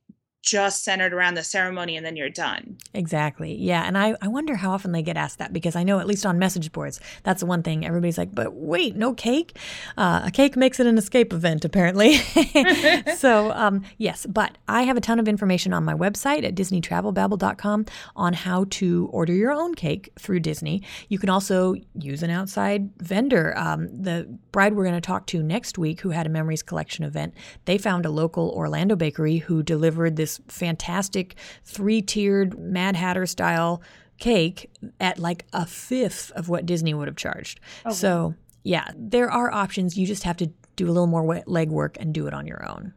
just 0.47 0.85
centered 0.85 1.13
around 1.13 1.33
the 1.33 1.43
ceremony 1.43 1.97
and 1.97 2.05
then 2.05 2.15
you're 2.15 2.29
done. 2.29 2.77
Exactly. 2.93 3.53
Yeah. 3.53 3.83
And 3.83 3.97
I, 3.97 4.15
I 4.21 4.29
wonder 4.29 4.55
how 4.55 4.71
often 4.71 4.93
they 4.93 5.01
get 5.01 5.17
asked 5.17 5.39
that 5.39 5.51
because 5.51 5.75
I 5.75 5.83
know, 5.83 5.99
at 5.99 6.07
least 6.07 6.25
on 6.25 6.39
message 6.39 6.71
boards, 6.71 7.01
that's 7.23 7.41
the 7.41 7.45
one 7.45 7.63
thing 7.63 7.85
everybody's 7.85 8.17
like, 8.17 8.33
but 8.33 8.53
wait, 8.53 8.95
no 8.95 9.13
cake? 9.13 9.57
Uh, 9.97 10.21
a 10.23 10.31
cake 10.31 10.55
makes 10.55 10.79
it 10.79 10.87
an 10.87 10.97
escape 10.97 11.33
event, 11.33 11.65
apparently. 11.65 12.13
so, 13.17 13.51
um, 13.51 13.83
yes, 13.97 14.25
but 14.25 14.57
I 14.69 14.83
have 14.83 14.95
a 14.95 15.01
ton 15.01 15.19
of 15.19 15.27
information 15.27 15.73
on 15.73 15.83
my 15.83 15.93
website 15.93 16.45
at 16.45 16.55
DisneyTravelBabble.com 16.55 17.85
on 18.15 18.33
how 18.33 18.65
to 18.69 19.09
order 19.11 19.33
your 19.33 19.51
own 19.51 19.75
cake 19.75 20.13
through 20.17 20.39
Disney. 20.39 20.81
You 21.09 21.19
can 21.19 21.29
also 21.29 21.75
use 21.93 22.23
an 22.23 22.29
outside 22.29 22.89
vendor. 22.99 23.53
Um, 23.57 23.87
the 24.01 24.33
bride 24.53 24.75
we're 24.75 24.85
going 24.85 24.95
to 24.95 25.01
talk 25.01 25.27
to 25.27 25.43
next 25.43 25.77
week, 25.77 25.99
who 26.01 26.11
had 26.11 26.25
a 26.25 26.29
Memories 26.29 26.63
Collection 26.63 27.03
event, 27.03 27.33
they 27.65 27.77
found 27.77 28.05
a 28.05 28.09
local 28.09 28.49
Orlando 28.51 28.95
bakery 28.95 29.39
who 29.39 29.61
delivered 29.61 30.15
this 30.15 30.36
fantastic 30.47 31.35
three 31.63 32.01
tiered 32.01 32.57
Mad 32.57 32.95
Hatter 32.95 33.25
style 33.25 33.81
cake 34.19 34.69
at 34.99 35.19
like 35.19 35.45
a 35.53 35.65
fifth 35.65 36.31
of 36.31 36.49
what 36.49 36.65
Disney 36.65 36.93
would 36.93 37.07
have 37.07 37.17
charged. 37.17 37.59
Oh, 37.85 37.91
so, 37.91 38.35
yeah, 38.63 38.87
there 38.95 39.31
are 39.31 39.51
options. 39.51 39.97
You 39.97 40.07
just 40.07 40.23
have 40.23 40.37
to 40.37 40.51
do 40.75 40.85
a 40.85 40.91
little 40.91 41.07
more 41.07 41.23
legwork 41.23 41.97
and 41.99 42.13
do 42.13 42.27
it 42.27 42.33
on 42.33 42.47
your 42.47 42.67
own. 42.69 42.93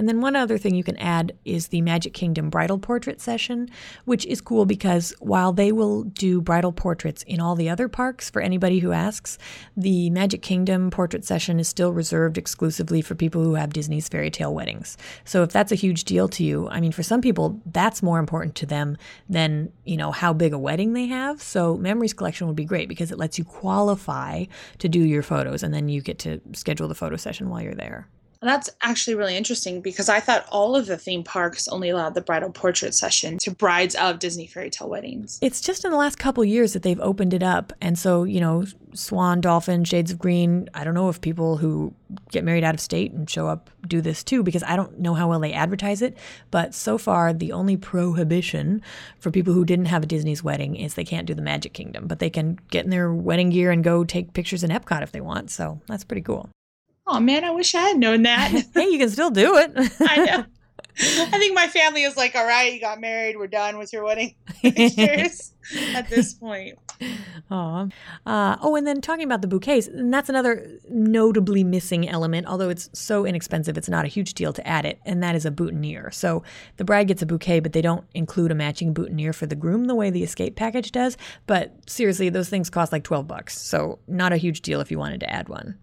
And 0.00 0.08
then 0.08 0.22
one 0.22 0.34
other 0.34 0.56
thing 0.56 0.74
you 0.74 0.82
can 0.82 0.96
add 0.96 1.36
is 1.44 1.68
the 1.68 1.82
Magic 1.82 2.14
Kingdom 2.14 2.48
bridal 2.48 2.78
portrait 2.78 3.20
session, 3.20 3.68
which 4.06 4.24
is 4.24 4.40
cool 4.40 4.64
because 4.64 5.12
while 5.20 5.52
they 5.52 5.72
will 5.72 6.04
do 6.04 6.40
bridal 6.40 6.72
portraits 6.72 7.22
in 7.24 7.38
all 7.38 7.54
the 7.54 7.68
other 7.68 7.86
parks 7.86 8.30
for 8.30 8.40
anybody 8.40 8.78
who 8.78 8.92
asks, 8.92 9.36
the 9.76 10.08
Magic 10.08 10.40
Kingdom 10.40 10.90
portrait 10.90 11.26
session 11.26 11.60
is 11.60 11.68
still 11.68 11.92
reserved 11.92 12.38
exclusively 12.38 13.02
for 13.02 13.14
people 13.14 13.44
who 13.44 13.56
have 13.56 13.74
Disney's 13.74 14.08
fairy 14.08 14.30
tale 14.30 14.54
weddings. 14.54 14.96
So 15.26 15.42
if 15.42 15.52
that's 15.52 15.70
a 15.70 15.74
huge 15.74 16.04
deal 16.04 16.28
to 16.28 16.42
you, 16.42 16.66
I 16.70 16.80
mean, 16.80 16.92
for 16.92 17.02
some 17.02 17.20
people, 17.20 17.60
that's 17.66 18.02
more 18.02 18.18
important 18.18 18.54
to 18.54 18.64
them 18.64 18.96
than, 19.28 19.70
you 19.84 19.98
know, 19.98 20.12
how 20.12 20.32
big 20.32 20.54
a 20.54 20.58
wedding 20.58 20.94
they 20.94 21.08
have. 21.08 21.42
So 21.42 21.76
Memories 21.76 22.14
Collection 22.14 22.46
would 22.46 22.56
be 22.56 22.64
great 22.64 22.88
because 22.88 23.12
it 23.12 23.18
lets 23.18 23.36
you 23.36 23.44
qualify 23.44 24.46
to 24.78 24.88
do 24.88 25.00
your 25.00 25.22
photos 25.22 25.62
and 25.62 25.74
then 25.74 25.90
you 25.90 26.00
get 26.00 26.18
to 26.20 26.40
schedule 26.54 26.88
the 26.88 26.94
photo 26.94 27.16
session 27.16 27.50
while 27.50 27.60
you're 27.60 27.74
there. 27.74 28.08
That's 28.42 28.70
actually 28.80 29.16
really 29.16 29.36
interesting 29.36 29.82
because 29.82 30.08
I 30.08 30.20
thought 30.20 30.46
all 30.50 30.74
of 30.74 30.86
the 30.86 30.96
theme 30.96 31.22
parks 31.22 31.68
only 31.68 31.90
allowed 31.90 32.14
the 32.14 32.22
bridal 32.22 32.50
portrait 32.50 32.94
session 32.94 33.36
to 33.38 33.50
brides 33.50 33.94
of 33.94 34.18
Disney 34.18 34.46
fairy 34.46 34.70
tale 34.70 34.88
weddings. 34.88 35.38
It's 35.42 35.60
just 35.60 35.84
in 35.84 35.90
the 35.90 35.98
last 35.98 36.18
couple 36.18 36.42
years 36.44 36.72
that 36.72 36.82
they've 36.82 37.00
opened 37.00 37.34
it 37.34 37.42
up. 37.42 37.74
And 37.82 37.98
so, 37.98 38.24
you 38.24 38.40
know, 38.40 38.64
Swan, 38.94 39.42
Dolphin, 39.42 39.84
Shades 39.84 40.10
of 40.10 40.18
Green, 40.18 40.70
I 40.72 40.84
don't 40.84 40.94
know 40.94 41.10
if 41.10 41.20
people 41.20 41.58
who 41.58 41.94
get 42.30 42.42
married 42.42 42.64
out 42.64 42.74
of 42.74 42.80
state 42.80 43.12
and 43.12 43.28
show 43.28 43.46
up 43.46 43.68
do 43.86 44.00
this 44.00 44.24
too 44.24 44.42
because 44.42 44.62
I 44.62 44.74
don't 44.74 44.98
know 44.98 45.14
how 45.14 45.28
well 45.28 45.40
they 45.40 45.52
advertise 45.52 46.00
it. 46.00 46.16
But 46.50 46.74
so 46.74 46.96
far, 46.96 47.34
the 47.34 47.52
only 47.52 47.76
prohibition 47.76 48.80
for 49.18 49.30
people 49.30 49.52
who 49.52 49.66
didn't 49.66 49.86
have 49.86 50.02
a 50.02 50.06
Disney's 50.06 50.42
wedding 50.42 50.76
is 50.76 50.94
they 50.94 51.04
can't 51.04 51.26
do 51.26 51.34
the 51.34 51.42
Magic 51.42 51.74
Kingdom, 51.74 52.06
but 52.06 52.20
they 52.20 52.30
can 52.30 52.58
get 52.70 52.84
in 52.84 52.90
their 52.90 53.12
wedding 53.12 53.50
gear 53.50 53.70
and 53.70 53.84
go 53.84 54.02
take 54.02 54.32
pictures 54.32 54.64
in 54.64 54.70
Epcot 54.70 55.02
if 55.02 55.12
they 55.12 55.20
want. 55.20 55.50
So 55.50 55.80
that's 55.86 56.04
pretty 56.04 56.22
cool 56.22 56.48
oh 57.10 57.20
man, 57.20 57.44
I 57.44 57.50
wish 57.50 57.74
I 57.74 57.82
had 57.82 57.98
known 57.98 58.22
that. 58.22 58.50
hey, 58.74 58.88
you 58.88 58.98
can 58.98 59.10
still 59.10 59.30
do 59.30 59.56
it. 59.56 59.72
I 60.00 60.16
know. 60.24 60.44
I 61.02 61.38
think 61.38 61.54
my 61.54 61.66
family 61.66 62.02
is 62.02 62.16
like, 62.16 62.34
all 62.34 62.46
right, 62.46 62.72
you 62.72 62.80
got 62.80 63.00
married, 63.00 63.36
we're 63.36 63.46
done 63.46 63.78
with 63.78 63.92
your 63.92 64.04
wedding 64.04 64.34
pictures 64.60 65.52
at 65.94 66.10
this 66.10 66.34
point. 66.34 66.78
Uh, 67.50 67.86
oh, 68.26 68.76
and 68.76 68.86
then 68.86 69.00
talking 69.00 69.24
about 69.24 69.40
the 69.40 69.48
bouquets, 69.48 69.86
and 69.86 70.12
that's 70.12 70.28
another 70.28 70.78
notably 70.90 71.64
missing 71.64 72.08
element, 72.08 72.46
although 72.46 72.68
it's 72.68 72.90
so 72.92 73.24
inexpensive, 73.24 73.78
it's 73.78 73.88
not 73.88 74.04
a 74.04 74.08
huge 74.08 74.34
deal 74.34 74.52
to 74.52 74.66
add 74.66 74.84
it, 74.84 75.00
and 75.06 75.22
that 75.22 75.34
is 75.34 75.46
a 75.46 75.50
boutonniere. 75.50 76.10
So 76.10 76.42
the 76.76 76.84
bride 76.84 77.08
gets 77.08 77.22
a 77.22 77.26
bouquet, 77.26 77.60
but 77.60 77.72
they 77.72 77.82
don't 77.82 78.04
include 78.14 78.50
a 78.50 78.54
matching 78.54 78.92
boutonniere 78.92 79.32
for 79.32 79.46
the 79.46 79.56
groom 79.56 79.86
the 79.86 79.94
way 79.94 80.10
the 80.10 80.22
escape 80.22 80.54
package 80.56 80.92
does. 80.92 81.16
But 81.46 81.72
seriously, 81.88 82.28
those 82.28 82.50
things 82.50 82.68
cost 82.68 82.92
like 82.92 83.04
12 83.04 83.26
bucks, 83.26 83.56
so 83.58 84.00
not 84.06 84.32
a 84.32 84.36
huge 84.36 84.60
deal 84.60 84.80
if 84.80 84.90
you 84.90 84.98
wanted 84.98 85.20
to 85.20 85.32
add 85.32 85.48
one. 85.48 85.78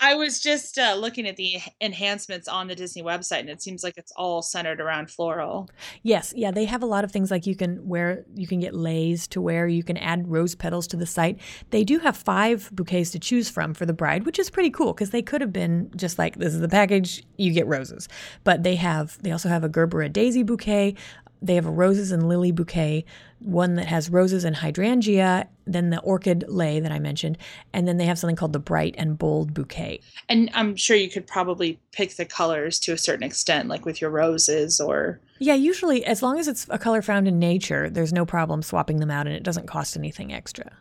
I 0.00 0.14
was 0.14 0.40
just 0.40 0.78
uh, 0.78 0.96
looking 0.98 1.26
at 1.26 1.36
the 1.36 1.60
enhancements 1.80 2.48
on 2.48 2.66
the 2.66 2.74
Disney 2.74 3.02
website, 3.02 3.40
and 3.40 3.48
it 3.48 3.62
seems 3.62 3.84
like 3.84 3.96
it's 3.96 4.12
all 4.16 4.42
centered 4.42 4.80
around 4.80 5.10
floral. 5.10 5.70
Yes, 6.02 6.32
yeah, 6.36 6.50
they 6.50 6.64
have 6.64 6.82
a 6.82 6.86
lot 6.86 7.04
of 7.04 7.12
things 7.12 7.30
like 7.30 7.46
you 7.46 7.54
can 7.54 7.86
wear, 7.86 8.24
you 8.34 8.46
can 8.46 8.60
get 8.60 8.74
leis 8.74 9.28
to 9.28 9.40
wear, 9.40 9.68
you 9.68 9.84
can 9.84 9.96
add 9.96 10.28
rose 10.28 10.54
petals 10.54 10.86
to 10.88 10.96
the 10.96 11.06
site. 11.06 11.38
They 11.70 11.84
do 11.84 12.00
have 12.00 12.16
five 12.16 12.70
bouquets 12.72 13.10
to 13.12 13.20
choose 13.20 13.48
from 13.48 13.72
for 13.72 13.86
the 13.86 13.92
bride, 13.92 14.26
which 14.26 14.38
is 14.38 14.50
pretty 14.50 14.70
cool 14.70 14.92
because 14.92 15.10
they 15.10 15.22
could 15.22 15.40
have 15.40 15.52
been 15.52 15.90
just 15.94 16.18
like 16.18 16.36
this 16.36 16.54
is 16.54 16.60
the 16.60 16.68
package, 16.68 17.22
you 17.38 17.52
get 17.52 17.66
roses, 17.66 18.08
but 18.42 18.64
they 18.64 18.74
have 18.76 19.22
they 19.22 19.30
also 19.30 19.48
have 19.48 19.62
a 19.62 19.68
Gerbera 19.68 20.12
daisy 20.12 20.42
bouquet, 20.42 20.96
they 21.40 21.54
have 21.54 21.66
a 21.66 21.70
roses 21.70 22.10
and 22.10 22.26
lily 22.28 22.52
bouquet, 22.52 23.04
one 23.44 23.74
that 23.74 23.86
has 23.86 24.08
roses 24.08 24.44
and 24.44 24.56
hydrangea, 24.56 25.46
then 25.66 25.90
the 25.90 26.00
orchid 26.00 26.44
lei 26.48 26.80
that 26.80 26.90
I 26.90 26.98
mentioned, 26.98 27.38
and 27.72 27.86
then 27.86 27.98
they 27.98 28.06
have 28.06 28.18
something 28.18 28.36
called 28.36 28.52
the 28.52 28.58
bright 28.58 28.94
and 28.96 29.18
bold 29.18 29.52
bouquet. 29.52 30.00
And 30.28 30.50
I'm 30.54 30.76
sure 30.76 30.96
you 30.96 31.10
could 31.10 31.26
probably 31.26 31.78
pick 31.92 32.16
the 32.16 32.24
colors 32.24 32.78
to 32.80 32.92
a 32.92 32.98
certain 32.98 33.24
extent, 33.24 33.68
like 33.68 33.84
with 33.84 34.00
your 34.00 34.10
roses 34.10 34.80
or. 34.80 35.20
Yeah, 35.38 35.54
usually, 35.54 36.04
as 36.04 36.22
long 36.22 36.38
as 36.38 36.48
it's 36.48 36.66
a 36.70 36.78
color 36.78 37.02
found 37.02 37.28
in 37.28 37.38
nature, 37.38 37.90
there's 37.90 38.12
no 38.12 38.24
problem 38.24 38.62
swapping 38.62 38.98
them 38.98 39.10
out 39.10 39.26
and 39.26 39.36
it 39.36 39.42
doesn't 39.42 39.66
cost 39.66 39.96
anything 39.96 40.32
extra. 40.32 40.72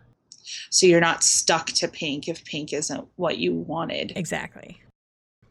So 0.69 0.85
you're 0.85 1.01
not 1.01 1.23
stuck 1.23 1.67
to 1.67 1.87
pink 1.87 2.27
if 2.27 2.43
pink 2.45 2.73
isn't 2.73 3.07
what 3.15 3.37
you 3.37 3.53
wanted. 3.53 4.13
Exactly. 4.15 4.81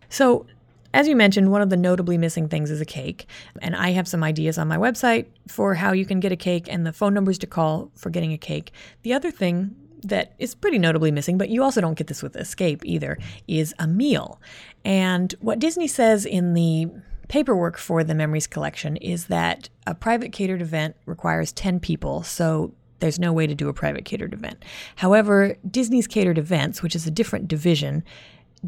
So 0.09 0.47
as 0.95 1.09
you 1.09 1.17
mentioned, 1.17 1.51
one 1.51 1.63
of 1.63 1.71
the 1.71 1.77
notably 1.77 2.19
missing 2.19 2.49
things 2.49 2.71
is 2.71 2.81
a 2.81 2.87
cake. 2.87 3.27
And 3.61 3.75
I 3.75 3.91
have 3.91 4.07
some 4.07 4.23
ideas 4.23 4.59
on 4.59 4.69
my 4.69 4.77
website 4.77 5.27
for 5.49 5.75
how 5.75 5.93
you 5.93 6.05
can 6.05 6.21
get 6.21 6.33
a 6.33 6.37
cake 6.37 6.67
and 6.69 6.87
the 6.87 6.93
phone 6.93 7.15
numbers 7.15 7.39
to 7.39 7.47
call 7.47 7.91
for 7.95 8.11
getting 8.11 8.33
a 8.33 8.39
cake. 8.39 8.73
The 9.03 9.13
other 9.13 9.31
thing 9.31 9.75
that 10.05 10.35
is 10.39 10.55
pretty 10.55 10.79
notably 10.79 11.11
missing, 11.11 11.39
but 11.39 11.49
you 11.49 11.63
also 11.63 11.81
don't 11.81 11.95
get 11.95 12.09
this 12.09 12.23
with 12.23 12.37
Escape 12.37 12.85
either, 12.85 13.19
is 13.47 13.75
a 13.79 13.87
meal. 13.87 14.41
And 14.85 15.35
what 15.41 15.59
Disney 15.59 15.87
says 15.87 16.27
in 16.27 16.55
the 16.55 16.89
paperwork 17.29 17.79
for 17.79 18.05
the 18.05 18.15
Memories 18.15 18.47
Collection 18.47 18.97
is 18.97 19.27
that 19.27 19.69
a 19.87 19.95
private 19.95 20.33
catered 20.33 20.61
event 20.61 20.97
requires 21.07 21.53
10 21.53 21.81
people, 21.81 22.23
so 22.23 22.75
there's 22.99 23.19
no 23.19 23.33
way 23.33 23.47
to 23.47 23.55
do 23.55 23.69
a 23.69 23.73
private 23.73 24.05
catered 24.05 24.35
event. 24.35 24.65
However, 24.97 25.57
Disney's 25.69 26.07
catered 26.07 26.39
events, 26.39 26.83
which 26.83 26.95
is 26.95 27.07
a 27.07 27.11
different 27.11 27.49
division, 27.49 28.05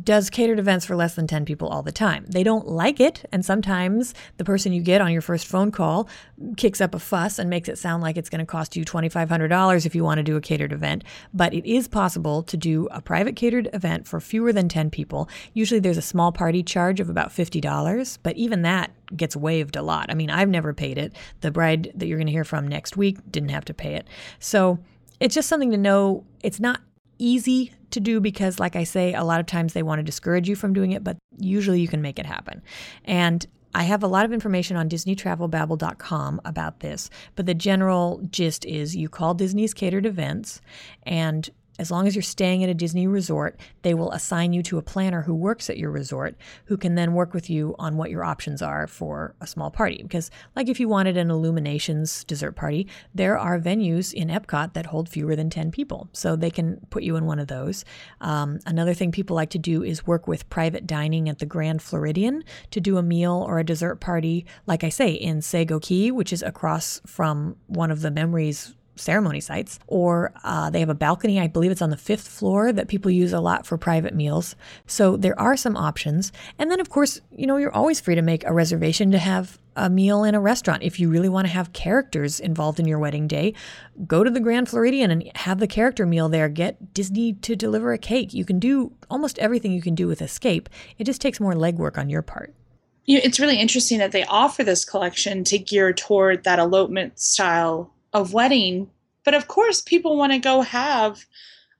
does 0.03 0.29
catered 0.29 0.59
events 0.59 0.85
for 0.85 0.97
less 0.97 1.15
than 1.15 1.27
10 1.27 1.45
people 1.45 1.69
all 1.69 1.83
the 1.83 1.93
time. 1.93 2.25
They 2.29 2.43
don't 2.43 2.67
like 2.67 2.99
it, 2.99 3.25
and 3.31 3.45
sometimes 3.45 4.15
the 4.39 4.45
person 4.45 4.73
you 4.73 4.83
get 4.83 5.01
on 5.01 5.13
your 5.13 5.23
first 5.23 5.47
phone 5.47 5.71
call 5.71 6.09
kicks 6.57 6.81
up 6.81 6.95
a 6.95 6.99
fuss 6.99 7.39
and 7.39 7.49
makes 7.49 7.69
it 7.69 7.79
sound 7.79 8.03
like 8.03 8.17
it's 8.17 8.29
going 8.29 8.41
to 8.41 8.47
cost 8.47 8.77
you 8.77 8.85
$2,500 8.85 9.87
if 9.87 9.95
you 9.95 10.03
want 10.03 10.19
to 10.19 10.25
do 10.25 10.37
a 10.37 10.41
catered 10.41 10.73
event. 10.73 11.05
But 11.33 11.55
it 11.55 11.69
is 11.69 11.87
possible 11.87 12.43
to 12.43 12.57
do 12.57 12.89
a 12.91 13.01
private 13.01 13.37
catered 13.37 13.69
event 13.73 14.09
for 14.09 14.21
fewer 14.21 14.53
than 14.53 14.69
10 14.69 14.91
people. 14.91 15.29
Usually 15.53 15.81
there's 15.81 15.99
a 15.99 16.03
small 16.03 16.33
party 16.33 16.63
charge 16.63 16.99
of 16.99 17.09
about 17.09 17.29
$50, 17.29 18.19
but 18.23 18.37
even 18.37 18.63
that 18.63 18.91
gets 19.17 19.37
waived 19.37 19.77
a 19.77 19.83
lot. 19.83 20.11
I 20.11 20.15
mean, 20.15 20.31
I've 20.31 20.49
never 20.49 20.75
paid 20.75 20.99
it. 20.99 21.13
The 21.41 21.51
bride 21.51 21.93
that 21.95 22.07
you're 22.07 22.19
going 22.19 22.27
to 22.27 22.33
hear 22.33 22.45
from 22.45 22.67
next 22.67 22.97
week 22.97 23.19
didn't 23.31 23.51
have 23.51 23.65
to 23.67 23.75
pay 23.75 23.95
it. 23.95 24.09
So 24.39 24.79
it's 25.21 25.35
just 25.35 25.49
something 25.49 25.71
to 25.71 25.77
know. 25.77 26.25
It's 26.43 26.59
not 26.59 26.81
easy 27.19 27.73
to 27.91 28.01
do 28.01 28.21
because, 28.21 28.59
like 28.59 28.77
I 28.77 28.85
say, 28.85 29.15
a 29.15 29.25
lot 29.25 29.41
of 29.41 29.47
times 29.47 29.73
they 29.73 29.83
want 29.83 29.99
to 30.01 30.03
discourage 30.03 30.49
you 30.49 30.57
from 30.57 30.73
doing 30.73 30.93
it, 30.93 31.05
but 31.05 31.17
usually 31.39 31.81
you 31.81 31.89
can 31.89 32.03
make 32.03 32.19
it 32.19 32.27
happen. 32.27 32.63
And 33.05 33.47
I 33.75 33.83
have 33.85 34.03
a 34.03 34.09
lot 34.09 34.25
of 34.25 34.33
information 34.33 34.77
on 34.77 34.89
DisneyTravelBabble.com 34.89 36.41
about 36.45 36.81
this, 36.81 37.11
but 37.35 37.47
the 37.47 37.55
general 37.55 38.21
gist 38.31 38.65
is 38.65 38.95
you 38.95 39.09
call 39.09 39.35
Disney's 39.35 39.75
catered 39.75 40.07
events 40.07 40.61
and 41.03 41.51
as 41.79 41.91
long 41.91 42.07
as 42.07 42.15
you're 42.15 42.23
staying 42.23 42.63
at 42.63 42.71
a 42.71 42.75
Disney 42.75 43.07
resort, 43.07 43.59
they 43.83 43.95
will 43.95 44.13
assign 44.13 44.53
you 44.53 44.63
to 44.65 44.79
a 44.79 44.83
planner 44.83 45.23
who 45.23 45.35
works 45.35 45.69
at 45.69 45.79
your 45.79 45.91
resort 45.91 46.37
who 46.67 46.77
can 46.77 46.95
then 46.95 47.15
work 47.15 47.35
with 47.35 47.51
you 47.51 47.75
on 47.79 47.97
what 47.97 48.11
your 48.11 48.25
options 48.25 48.63
are 48.63 48.87
for 48.87 49.35
a 49.41 49.47
small 49.47 49.71
party. 49.71 50.01
Because, 50.03 50.31
like 50.55 50.69
if 50.69 50.79
you 50.79 50.89
wanted 50.89 51.17
an 51.17 51.31
Illuminations 51.31 52.25
dessert 52.25 52.53
party, 52.53 52.87
there 53.15 53.37
are 53.39 53.59
venues 53.59 54.13
in 54.13 54.29
Epcot 54.29 54.75
that 54.75 54.87
hold 54.87 55.09
fewer 55.09 55.35
than 55.35 55.51
10 55.51 55.71
people. 55.73 56.09
So 56.13 56.37
they 56.37 56.51
can 56.51 56.81
put 56.91 57.03
you 57.03 57.17
in 57.17 57.27
one 57.27 57.39
of 57.39 57.49
those. 57.49 57.85
Um, 58.21 58.61
another 58.67 58.95
thing 58.95 59.11
people 59.11 59.35
like 59.35 59.51
to 59.51 59.59
do 59.59 59.83
is 59.83 60.07
work 60.07 60.29
with 60.29 60.49
private 60.51 60.87
dining 60.87 61.29
at 61.29 61.39
the 61.39 61.47
Grand 61.47 61.83
Floridian 61.83 62.45
to 62.71 62.81
do 62.81 62.99
a 62.99 63.03
meal 63.03 63.45
or 63.47 63.59
a 63.59 63.65
dessert 63.65 63.97
party, 63.97 64.47
like 64.67 64.85
I 64.85 64.89
say, 64.89 65.11
in 65.11 65.43
Sago 65.43 65.81
Key, 65.81 66.11
which 66.11 66.33
is 66.33 66.43
across 66.43 67.01
from 67.07 67.57
one 67.67 67.91
of 67.91 68.03
the 68.03 68.11
memories 68.11 68.75
ceremony 68.97 69.41
sites, 69.41 69.79
or 69.87 70.33
uh, 70.45 70.71
they 70.71 70.81
have 70.81 70.89
a 70.89 70.95
balcony. 70.95 71.41
I 71.41 71.47
believe 71.47 71.71
it's 71.71 71.83
on 71.83 71.91
the 71.91 71.97
fifth 71.97 72.29
floor 72.29 72.73
that 72.73 72.89
people 72.89 73.11
use 73.11 73.33
a 73.33 73.41
lot 73.41 73.67
for 73.67 73.77
private 73.77 74.15
meals. 74.15 74.57
So 74.87 75.17
there 75.17 75.39
are 75.39 75.57
some 75.57 75.77
options. 75.77 76.33
And 76.59 76.71
then, 76.71 76.81
of 76.81 76.91
course, 76.91 77.21
you 77.31 77.47
know, 77.47 77.57
you're 77.57 77.75
always 77.75 78.01
free 78.01 78.15
to 78.15 78.23
make 78.23 78.45
a 78.45 78.53
reservation 78.53 79.11
to 79.13 79.19
have 79.19 79.59
a 79.77 79.91
meal 79.91 80.23
in 80.23 80.35
a 80.35 80.41
restaurant. 80.41 80.83
If 80.83 81.01
you 81.01 81.09
really 81.11 81.29
want 81.29 81.47
to 81.47 81.53
have 81.53 81.73
characters 81.73 82.39
involved 82.39 82.79
in 82.79 82.87
your 82.87 82.99
wedding 82.99 83.27
day, 83.27 83.55
go 84.07 84.23
to 84.23 84.31
the 84.31 84.41
Grand 84.41 84.69
Floridian 84.69 85.11
and 85.11 85.31
have 85.35 85.59
the 85.59 85.67
character 85.67 86.07
meal 86.07 86.29
there. 86.29 86.49
Get 86.49 86.95
Disney 86.95 87.33
to 87.33 87.57
deliver 87.57 87.93
a 87.93 87.99
cake. 87.99 88.33
You 88.33 88.45
can 88.45 88.59
do 88.59 88.93
almost 89.11 89.39
everything 89.41 89.73
you 89.73 89.83
can 89.83 89.95
do 89.95 90.07
with 90.07 90.23
Escape. 90.23 90.69
It 90.99 91.05
just 91.05 91.21
takes 91.21 91.41
more 91.41 91.55
legwork 91.55 91.99
on 91.99 92.09
your 92.09 92.23
part. 92.23 92.55
It's 93.07 93.39
really 93.39 93.61
interesting 93.61 93.99
that 93.99 94.13
they 94.13 94.25
offer 94.25 94.65
this 94.65 94.85
collection 94.85 95.45
to 95.45 95.59
gear 95.59 95.93
toward 95.93 96.45
that 96.45 96.59
elopement 96.59 97.19
style 97.19 97.94
of 98.15 98.33
wedding 98.33 98.89
but 99.25 99.35
of 99.35 99.49
course 99.49 99.81
people 99.81 100.17
want 100.17 100.33
to 100.33 100.39
go 100.39 100.63
have 100.63 101.27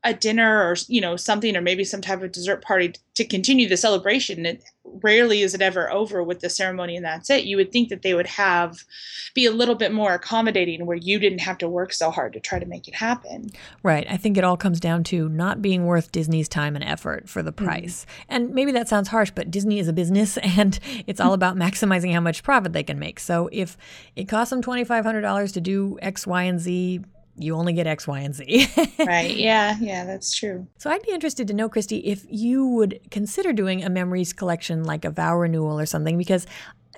a 0.05 0.13
dinner 0.13 0.63
or 0.63 0.77
you 0.87 1.01
know 1.01 1.17
something 1.17 1.57
or 1.57 1.61
maybe 1.61 1.83
some 1.83 2.03
type 2.03 2.23
of 2.23 2.31
dessert 2.31 2.63
party 2.63 2.93
to 3.15 3.25
continue 3.25 3.69
the 3.69 3.77
celebration 3.77 4.45
it 4.45 4.63
rarely 5.03 5.41
is 5.41 5.55
it 5.55 5.63
ever 5.63 5.91
over 5.91 6.23
with 6.23 6.41
the 6.41 6.51
ceremony 6.51 6.95
and 6.95 7.05
that's 7.05 7.31
it 7.31 7.45
you 7.45 7.57
would 7.57 7.73
think 7.73 7.89
that 7.89 8.03
they 8.03 8.13
would 8.13 8.27
have 8.27 8.85
be 9.33 9.47
a 9.47 9.51
little 9.51 9.75
bit 9.75 9.93
more 9.93 10.13
accommodating 10.13 10.85
where 10.85 10.97
you 10.97 11.19
didn't 11.19 11.41
have 11.41 11.57
to 11.57 11.69
work 11.69 11.93
so 11.93 12.11
hard 12.11 12.35
to 12.35 12.39
try 12.39 12.59
to 12.59 12.67
make 12.67 12.87
it 12.87 12.95
happen 12.95 13.51
right 13.83 14.07
i 14.11 14.17
think 14.17 14.37
it 14.37 14.45
all 14.45 14.59
comes 14.59 14.79
down 14.79 15.03
to 15.03 15.29
not 15.31 15.63
being 15.63 15.87
worth 15.87 16.13
disney's 16.13 16.49
time 16.49 16.77
and 16.77 16.85
effort 16.85 17.29
for 17.29 17.43
the 17.43 17.53
mm-hmm. 17.53 17.65
price 17.65 18.05
mm-hmm. 18.05 18.35
and 18.35 18.55
maybe 18.55 18.73
that 18.73 18.89
sounds 18.89 19.09
harsh 19.09 19.33
but 19.35 19.51
disney 19.51 19.79
is 19.79 19.89
a 19.89 19.93
business 19.93 20.37
and 20.43 20.79
it's 21.07 21.21
all 21.21 21.33
about 21.45 21.57
maximizing 21.57 22.13
how 22.13 22.21
much 22.21 22.43
profit 22.43 22.75
they 22.75 22.83
can 22.83 22.99
make 22.99 23.19
so 23.19 23.49
if 23.53 23.77
it 24.17 24.29
costs 24.29 24.51
them 24.51 24.63
$2500 24.63 25.53
to 25.53 25.61
do 25.61 25.99
x 26.03 26.27
y 26.27 26.43
and 26.43 26.61
z 26.61 27.01
you 27.37 27.55
only 27.55 27.73
get 27.73 27.87
X, 27.87 28.07
Y, 28.07 28.21
and 28.21 28.35
Z. 28.35 28.69
right. 28.99 29.35
Yeah. 29.45 29.77
Yeah, 29.81 30.05
that's 30.05 30.35
true. 30.35 30.67
So 30.79 30.91
I'd 30.91 31.03
be 31.03 31.13
interested 31.13 31.49
to 31.49 31.55
know, 31.55 31.69
Christy, 31.69 31.99
if 31.99 32.25
you 32.29 32.67
would 32.67 33.01
consider 33.11 33.53
doing 33.53 33.83
a 33.83 33.91
memories 33.91 34.33
collection 34.33 34.85
like 34.85 35.05
a 35.05 35.11
vow 35.11 35.37
renewal 35.37 35.79
or 35.79 35.87
something, 35.87 36.17
because 36.17 36.47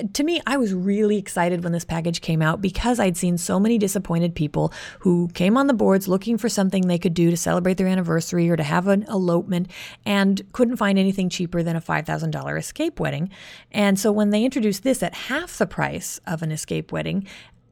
uh, 0.01 0.05
to 0.13 0.25
me, 0.25 0.41
I 0.47 0.59
was 0.59 0.75
really 0.75 1.17
excited 1.17 1.65
when 1.65 1.73
this 1.73 1.85
package 1.85 2.21
came 2.21 2.43
out 2.43 2.61
because 2.61 3.01
I'd 3.01 3.17
seen 3.17 3.39
so 3.39 3.59
many 3.59 3.79
disappointed 3.79 4.35
people 4.35 4.73
who 5.01 5.29
came 5.35 5.57
on 5.57 5.67
the 5.67 5.75
boards 5.75 6.07
looking 6.07 6.37
for 6.37 6.49
something 6.49 6.87
they 6.87 6.99
could 6.99 7.15
do 7.15 7.31
to 7.31 7.37
celebrate 7.37 7.79
their 7.79 7.87
anniversary 7.89 8.49
or 8.51 8.57
to 8.57 8.63
have 8.63 8.89
an 8.89 9.05
elopement 9.05 9.71
and 10.05 10.43
couldn't 10.53 10.77
find 10.77 10.99
anything 10.99 11.29
cheaper 11.31 11.63
than 11.63 11.77
a 11.77 11.81
$5,000 11.81 12.59
escape 12.59 13.01
wedding. 13.01 13.31
And 13.73 13.99
so 13.99 14.13
when 14.13 14.31
they 14.31 14.45
introduced 14.45 14.83
this 14.83 15.03
at 15.03 15.15
half 15.15 15.57
the 15.57 15.67
price 15.67 16.21
of 16.27 16.43
an 16.43 16.53
escape 16.53 16.93
wedding, 16.93 17.27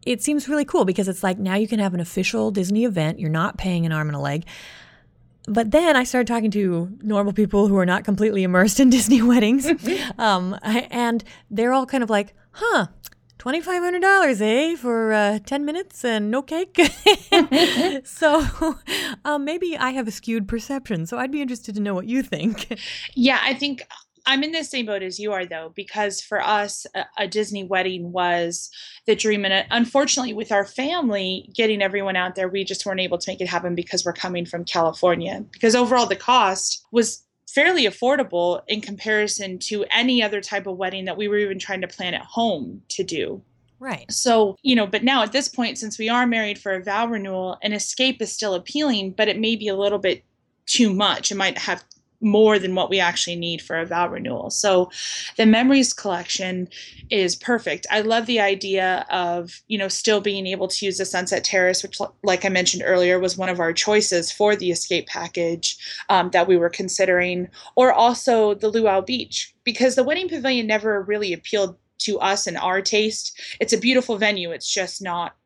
it 0.06 0.22
seems 0.22 0.48
really 0.48 0.64
cool 0.64 0.84
because 0.84 1.08
it's 1.08 1.22
like 1.22 1.38
now 1.38 1.54
you 1.54 1.68
can 1.68 1.78
have 1.78 1.94
an 1.94 2.00
official 2.00 2.50
Disney 2.50 2.84
event. 2.84 3.18
You're 3.18 3.30
not 3.30 3.58
paying 3.58 3.86
an 3.86 3.92
arm 3.92 4.08
and 4.08 4.16
a 4.16 4.20
leg. 4.20 4.44
But 5.46 5.72
then 5.72 5.94
I 5.94 6.04
started 6.04 6.26
talking 6.26 6.50
to 6.52 6.96
normal 7.02 7.32
people 7.32 7.68
who 7.68 7.76
are 7.76 7.86
not 7.86 8.04
completely 8.04 8.42
immersed 8.42 8.80
in 8.80 8.90
Disney 8.96 9.22
weddings. 9.22 9.66
um, 10.18 10.58
and 10.62 11.22
they're 11.50 11.72
all 11.72 11.86
kind 11.86 12.02
of 12.02 12.10
like, 12.10 12.34
huh, 12.52 12.86
$2,500, 13.38 14.40
eh, 14.40 14.76
for 14.76 15.12
uh, 15.12 15.38
10 15.44 15.64
minutes 15.66 16.04
and 16.04 16.30
no 16.30 16.40
cake? 16.40 16.80
so 18.04 18.46
um, 19.24 19.44
maybe 19.44 19.76
I 19.76 19.90
have 19.90 20.08
a 20.08 20.10
skewed 20.10 20.48
perception. 20.48 21.04
So 21.04 21.18
I'd 21.18 21.32
be 21.32 21.42
interested 21.42 21.74
to 21.74 21.80
know 21.80 21.94
what 21.94 22.06
you 22.06 22.22
think. 22.22 22.78
Yeah, 23.14 23.38
I 23.42 23.52
think 23.52 23.86
I'm 24.26 24.42
in 24.42 24.52
the 24.52 24.64
same 24.64 24.86
boat 24.86 25.02
as 25.02 25.18
you 25.18 25.32
are, 25.32 25.44
though, 25.44 25.72
because 25.74 26.20
for 26.20 26.40
us, 26.42 26.86
a, 26.94 27.04
a, 27.18 27.28
Disney 27.28 27.64
wedding 27.64 28.12
was 28.12 28.70
the 29.06 29.14
dream. 29.14 29.44
And 29.44 29.52
uh, 29.52 29.62
unfortunately, 29.70 30.32
with 30.32 30.50
our 30.50 30.64
family, 30.64 31.50
getting 31.54 31.82
everyone 31.82 32.16
out 32.16 32.34
there, 32.34 32.48
we 32.48 32.64
just 32.64 32.86
weren't 32.86 33.00
able 33.00 33.18
to 33.18 33.30
make 33.30 33.40
it 33.40 33.48
happen 33.48 33.74
because 33.74 34.04
we're 34.04 34.12
coming 34.12 34.46
from 34.46 34.64
California. 34.64 35.44
Because 35.52 35.74
overall, 35.74 36.06
the 36.06 36.16
cost 36.16 36.84
was 36.90 37.24
fairly 37.48 37.84
affordable 37.84 38.62
in 38.66 38.80
comparison 38.80 39.58
to 39.58 39.84
any 39.90 40.22
other 40.22 40.40
type 40.40 40.66
of 40.66 40.76
wedding 40.76 41.04
that 41.04 41.16
we 41.16 41.28
were 41.28 41.38
even 41.38 41.58
trying 41.58 41.80
to 41.82 41.88
plan 41.88 42.14
at 42.14 42.22
home 42.22 42.82
to 42.88 43.04
do. 43.04 43.42
Right. 43.78 44.10
So, 44.10 44.56
you 44.62 44.74
know, 44.74 44.86
but 44.86 45.04
now 45.04 45.22
at 45.22 45.32
this 45.32 45.48
point, 45.48 45.78
since 45.78 45.98
we 45.98 46.08
are 46.08 46.26
married 46.26 46.58
for 46.58 46.72
a 46.72 46.82
vow 46.82 47.06
renewal, 47.06 47.58
an 47.62 47.72
escape 47.72 48.22
is 48.22 48.32
still 48.32 48.54
appealing, 48.54 49.12
but 49.12 49.28
it 49.28 49.38
may 49.38 49.56
be 49.56 49.68
a 49.68 49.76
little 49.76 49.98
bit 49.98 50.24
too 50.66 50.92
much. 50.94 51.30
It 51.30 51.36
might 51.36 51.58
have 51.58 51.84
more 52.20 52.58
than 52.58 52.74
what 52.74 52.90
we 52.90 53.00
actually 53.00 53.36
need 53.36 53.60
for 53.60 53.78
a 53.78 53.86
vow 53.86 54.08
renewal. 54.08 54.50
So 54.50 54.90
the 55.36 55.46
memories 55.46 55.92
collection 55.92 56.68
is 57.10 57.36
perfect. 57.36 57.86
I 57.90 58.00
love 58.00 58.26
the 58.26 58.40
idea 58.40 59.04
of, 59.10 59.62
you 59.68 59.78
know, 59.78 59.88
still 59.88 60.20
being 60.20 60.46
able 60.46 60.68
to 60.68 60.86
use 60.86 60.98
the 60.98 61.04
Sunset 61.04 61.44
Terrace, 61.44 61.82
which, 61.82 61.98
like 62.22 62.44
I 62.44 62.48
mentioned 62.48 62.82
earlier, 62.84 63.18
was 63.18 63.36
one 63.36 63.48
of 63.48 63.60
our 63.60 63.72
choices 63.72 64.32
for 64.32 64.56
the 64.56 64.70
escape 64.70 65.06
package 65.06 65.76
um, 66.08 66.30
that 66.30 66.48
we 66.48 66.56
were 66.56 66.70
considering, 66.70 67.48
or 67.76 67.92
also 67.92 68.54
the 68.54 68.68
Luau 68.68 69.00
Beach, 69.00 69.54
because 69.64 69.94
the 69.94 70.04
Wedding 70.04 70.28
Pavilion 70.28 70.66
never 70.66 71.02
really 71.02 71.32
appealed 71.32 71.76
to 71.98 72.18
us 72.20 72.46
and 72.46 72.56
our 72.56 72.80
taste. 72.80 73.38
It's 73.60 73.72
a 73.72 73.78
beautiful 73.78 74.16
venue. 74.18 74.50
It's 74.50 74.72
just 74.72 75.02
not 75.02 75.36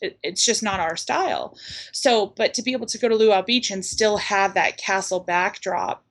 it's 0.00 0.44
just 0.44 0.62
not 0.62 0.78
our 0.78 0.96
style. 0.96 1.58
So, 1.92 2.32
but 2.36 2.54
to 2.54 2.62
be 2.62 2.72
able 2.72 2.86
to 2.86 2.98
go 2.98 3.08
to 3.08 3.16
Luau 3.16 3.42
Beach 3.42 3.72
and 3.72 3.84
still 3.84 4.16
have 4.18 4.54
that 4.54 4.76
castle 4.76 5.18
backdrop 5.18 6.04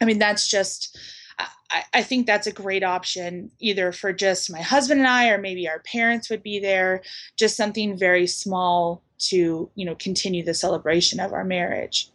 I 0.00 0.04
mean, 0.04 0.18
that's 0.18 0.48
just, 0.48 0.98
I, 1.38 1.84
I, 1.94 2.02
think 2.02 2.26
that's 2.26 2.46
a 2.46 2.52
great 2.52 2.82
option 2.82 3.50
either 3.60 3.92
for 3.92 4.12
just 4.12 4.50
my 4.50 4.60
husband 4.60 5.00
and 5.00 5.08
I, 5.08 5.28
or 5.30 5.38
maybe 5.38 5.68
our 5.68 5.80
parents 5.80 6.28
would 6.30 6.42
be 6.42 6.58
there, 6.58 7.02
just 7.36 7.56
something 7.56 7.96
very 7.96 8.26
small 8.26 9.02
to, 9.18 9.70
you 9.74 9.86
know, 9.86 9.94
continue 9.94 10.44
the 10.44 10.54
celebration 10.54 11.20
of 11.20 11.32
our 11.32 11.44
marriage. 11.44 12.10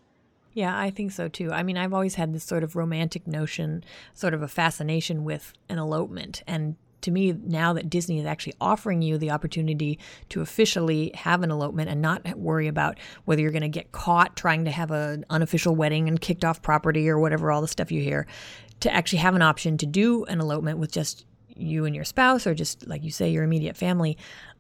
Yeah, 0.54 0.78
I 0.78 0.90
think 0.90 1.12
so 1.12 1.28
too. 1.28 1.52
I 1.52 1.62
mean, 1.62 1.78
I've 1.78 1.94
always 1.94 2.16
had 2.16 2.34
this 2.34 2.44
sort 2.44 2.64
of 2.64 2.76
romantic 2.76 3.28
notion, 3.28 3.84
sort 4.14 4.34
of 4.34 4.42
a 4.42 4.48
fascination 4.48 5.24
with 5.24 5.54
an 5.70 5.78
elopement. 5.78 6.42
And 6.48 6.78
to 7.08 7.12
me, 7.12 7.32
now 7.32 7.72
that 7.72 7.90
Disney 7.90 8.20
is 8.20 8.26
actually 8.26 8.54
offering 8.60 9.02
you 9.02 9.18
the 9.18 9.32
opportunity 9.32 9.98
to 10.28 10.42
officially 10.42 11.12
have 11.16 11.42
an 11.42 11.52
elopement 11.52 11.90
and 11.90 12.02
not 12.02 12.38
worry 12.38 12.68
about 12.68 13.00
whether 13.24 13.42
you're 13.42 13.52
going 13.52 13.62
to 13.62 13.70
get 13.70 13.94
caught 13.94 14.36
trying 14.36 14.66
to 14.66 14.72
have 14.72 14.92
an 14.92 15.24
unofficial 15.30 15.74
wedding 15.74 16.10
and 16.10 16.20
kicked 16.20 16.44
off 16.44 16.62
property 16.62 17.10
or 17.10 17.18
whatever, 17.18 17.50
all 17.50 17.62
the 17.62 17.68
stuff 17.68 17.94
you 17.94 18.02
hear, 18.02 18.28
to 18.82 18.94
actually 18.94 19.20
have 19.20 19.36
an 19.36 19.42
option 19.42 19.78
to 19.78 19.86
do 19.86 20.26
an 20.26 20.42
elopement 20.42 20.80
with 20.80 20.92
just 20.92 21.26
you 21.56 21.86
and 21.86 21.96
your 21.96 22.04
spouse 22.04 22.46
or 22.46 22.54
just, 22.54 22.86
like 22.88 23.06
you 23.06 23.12
say, 23.12 23.30
your 23.30 23.46
immediate 23.46 23.78
family. 23.78 24.18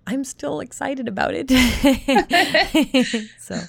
I'm 0.07 0.23
still 0.23 0.61
excited 0.61 1.09
about 1.09 1.33
it. 1.33 1.49
so 3.39 3.59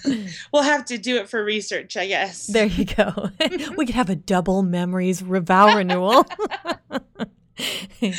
we'll 0.52 0.62
have 0.62 0.84
to 0.84 0.98
do 0.98 1.16
it 1.16 1.28
for 1.28 1.42
research, 1.42 1.96
I 1.96 2.06
guess. 2.06 2.46
There 2.46 2.66
you 2.66 2.84
go. 2.84 3.30
we 3.76 3.86
could 3.86 3.96
have 3.96 4.08
a 4.08 4.14
double 4.14 4.62
memories 4.62 5.20
revow 5.20 5.74
renewal. 5.74 6.24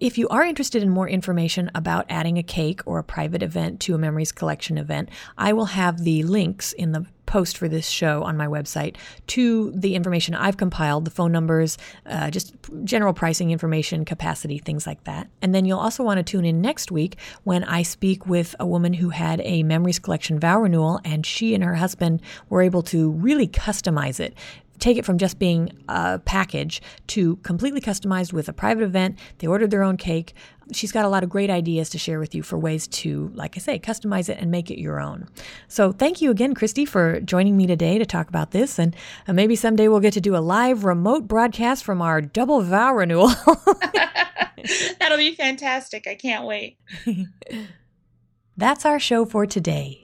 If 0.00 0.18
you 0.18 0.26
are 0.28 0.42
interested 0.42 0.82
in 0.82 0.90
more 0.90 1.08
information 1.08 1.70
about 1.72 2.06
adding 2.08 2.36
a 2.36 2.42
cake 2.42 2.80
or 2.84 2.98
a 2.98 3.04
private 3.04 3.44
event 3.44 3.78
to 3.82 3.94
a 3.94 3.98
Memories 3.98 4.32
Collection 4.32 4.76
event, 4.76 5.08
I 5.38 5.52
will 5.52 5.66
have 5.66 6.02
the 6.02 6.24
links 6.24 6.72
in 6.72 6.90
the 6.90 7.06
post 7.26 7.56
for 7.56 7.68
this 7.68 7.88
show 7.88 8.22
on 8.22 8.36
my 8.36 8.46
website 8.46 8.96
to 9.28 9.70
the 9.72 9.94
information 9.94 10.34
I've 10.34 10.56
compiled, 10.56 11.04
the 11.04 11.10
phone 11.10 11.32
numbers, 11.32 11.78
uh, 12.06 12.30
just 12.30 12.54
general 12.82 13.12
pricing 13.12 13.50
information, 13.50 14.04
capacity, 14.04 14.58
things 14.58 14.86
like 14.86 15.04
that. 15.04 15.28
And 15.40 15.54
then 15.54 15.64
you'll 15.64 15.78
also 15.78 16.02
want 16.02 16.18
to 16.18 16.22
tune 16.22 16.44
in 16.44 16.60
next 16.60 16.90
week 16.90 17.16
when 17.44 17.64
I 17.64 17.82
speak 17.82 18.26
with 18.26 18.54
a 18.60 18.66
woman 18.66 18.94
who 18.94 19.10
had 19.10 19.40
a 19.42 19.62
Memories 19.62 19.98
Collection 20.00 20.38
vow 20.38 20.60
renewal, 20.60 21.00
and 21.04 21.24
she 21.24 21.54
and 21.54 21.62
her 21.62 21.76
husband 21.76 22.20
were 22.48 22.62
able 22.62 22.82
to 22.82 23.10
really 23.12 23.48
customize 23.48 24.20
it 24.20 24.34
take 24.78 24.96
it 24.96 25.04
from 25.04 25.18
just 25.18 25.38
being 25.38 25.70
a 25.88 26.18
package 26.18 26.82
to 27.08 27.36
completely 27.36 27.80
customized 27.80 28.32
with 28.32 28.48
a 28.48 28.52
private 28.52 28.84
event. 28.84 29.18
They 29.38 29.46
ordered 29.46 29.70
their 29.70 29.82
own 29.82 29.96
cake. 29.96 30.34
She's 30.72 30.92
got 30.92 31.04
a 31.04 31.08
lot 31.08 31.22
of 31.22 31.28
great 31.28 31.50
ideas 31.50 31.90
to 31.90 31.98
share 31.98 32.18
with 32.18 32.34
you 32.34 32.42
for 32.42 32.58
ways 32.58 32.86
to, 32.88 33.30
like 33.34 33.56
I 33.56 33.60
say, 33.60 33.78
customize 33.78 34.28
it 34.28 34.38
and 34.40 34.50
make 34.50 34.70
it 34.70 34.80
your 34.80 34.98
own. 34.98 35.28
So 35.68 35.92
thank 35.92 36.22
you 36.22 36.30
again, 36.30 36.54
Christy, 36.54 36.84
for 36.84 37.20
joining 37.20 37.56
me 37.56 37.66
today 37.66 37.98
to 37.98 38.06
talk 38.06 38.28
about 38.28 38.52
this. 38.52 38.78
And 38.78 38.96
uh, 39.28 39.34
maybe 39.34 39.56
someday 39.56 39.88
we'll 39.88 40.00
get 40.00 40.14
to 40.14 40.20
do 40.20 40.36
a 40.36 40.38
live 40.38 40.84
remote 40.84 41.28
broadcast 41.28 41.84
from 41.84 42.00
our 42.00 42.20
double 42.20 42.62
vow 42.62 42.94
renewal. 42.94 43.28
That'll 44.98 45.18
be 45.18 45.34
fantastic. 45.34 46.06
I 46.06 46.14
can't 46.14 46.46
wait. 46.46 46.78
That's 48.56 48.86
our 48.86 48.98
show 48.98 49.24
for 49.24 49.46
today. 49.46 50.03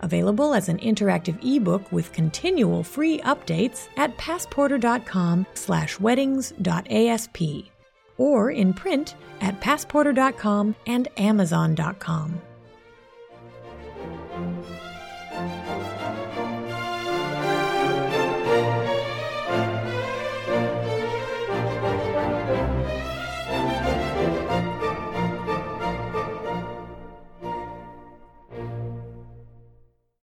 available 0.00 0.54
as 0.54 0.68
an 0.68 0.78
interactive 0.78 1.38
ebook 1.44 1.90
with 1.92 2.12
continual 2.12 2.82
free 2.82 3.18
updates 3.20 3.88
at 3.96 4.16
passporter.com 4.16 5.46
slash 5.54 5.98
weddings.asp 6.00 7.42
or 8.18 8.50
in 8.50 8.72
print 8.72 9.14
at 9.40 9.60
passporter.com 9.60 10.74
and 10.86 11.08
amazon.com. 11.18 12.40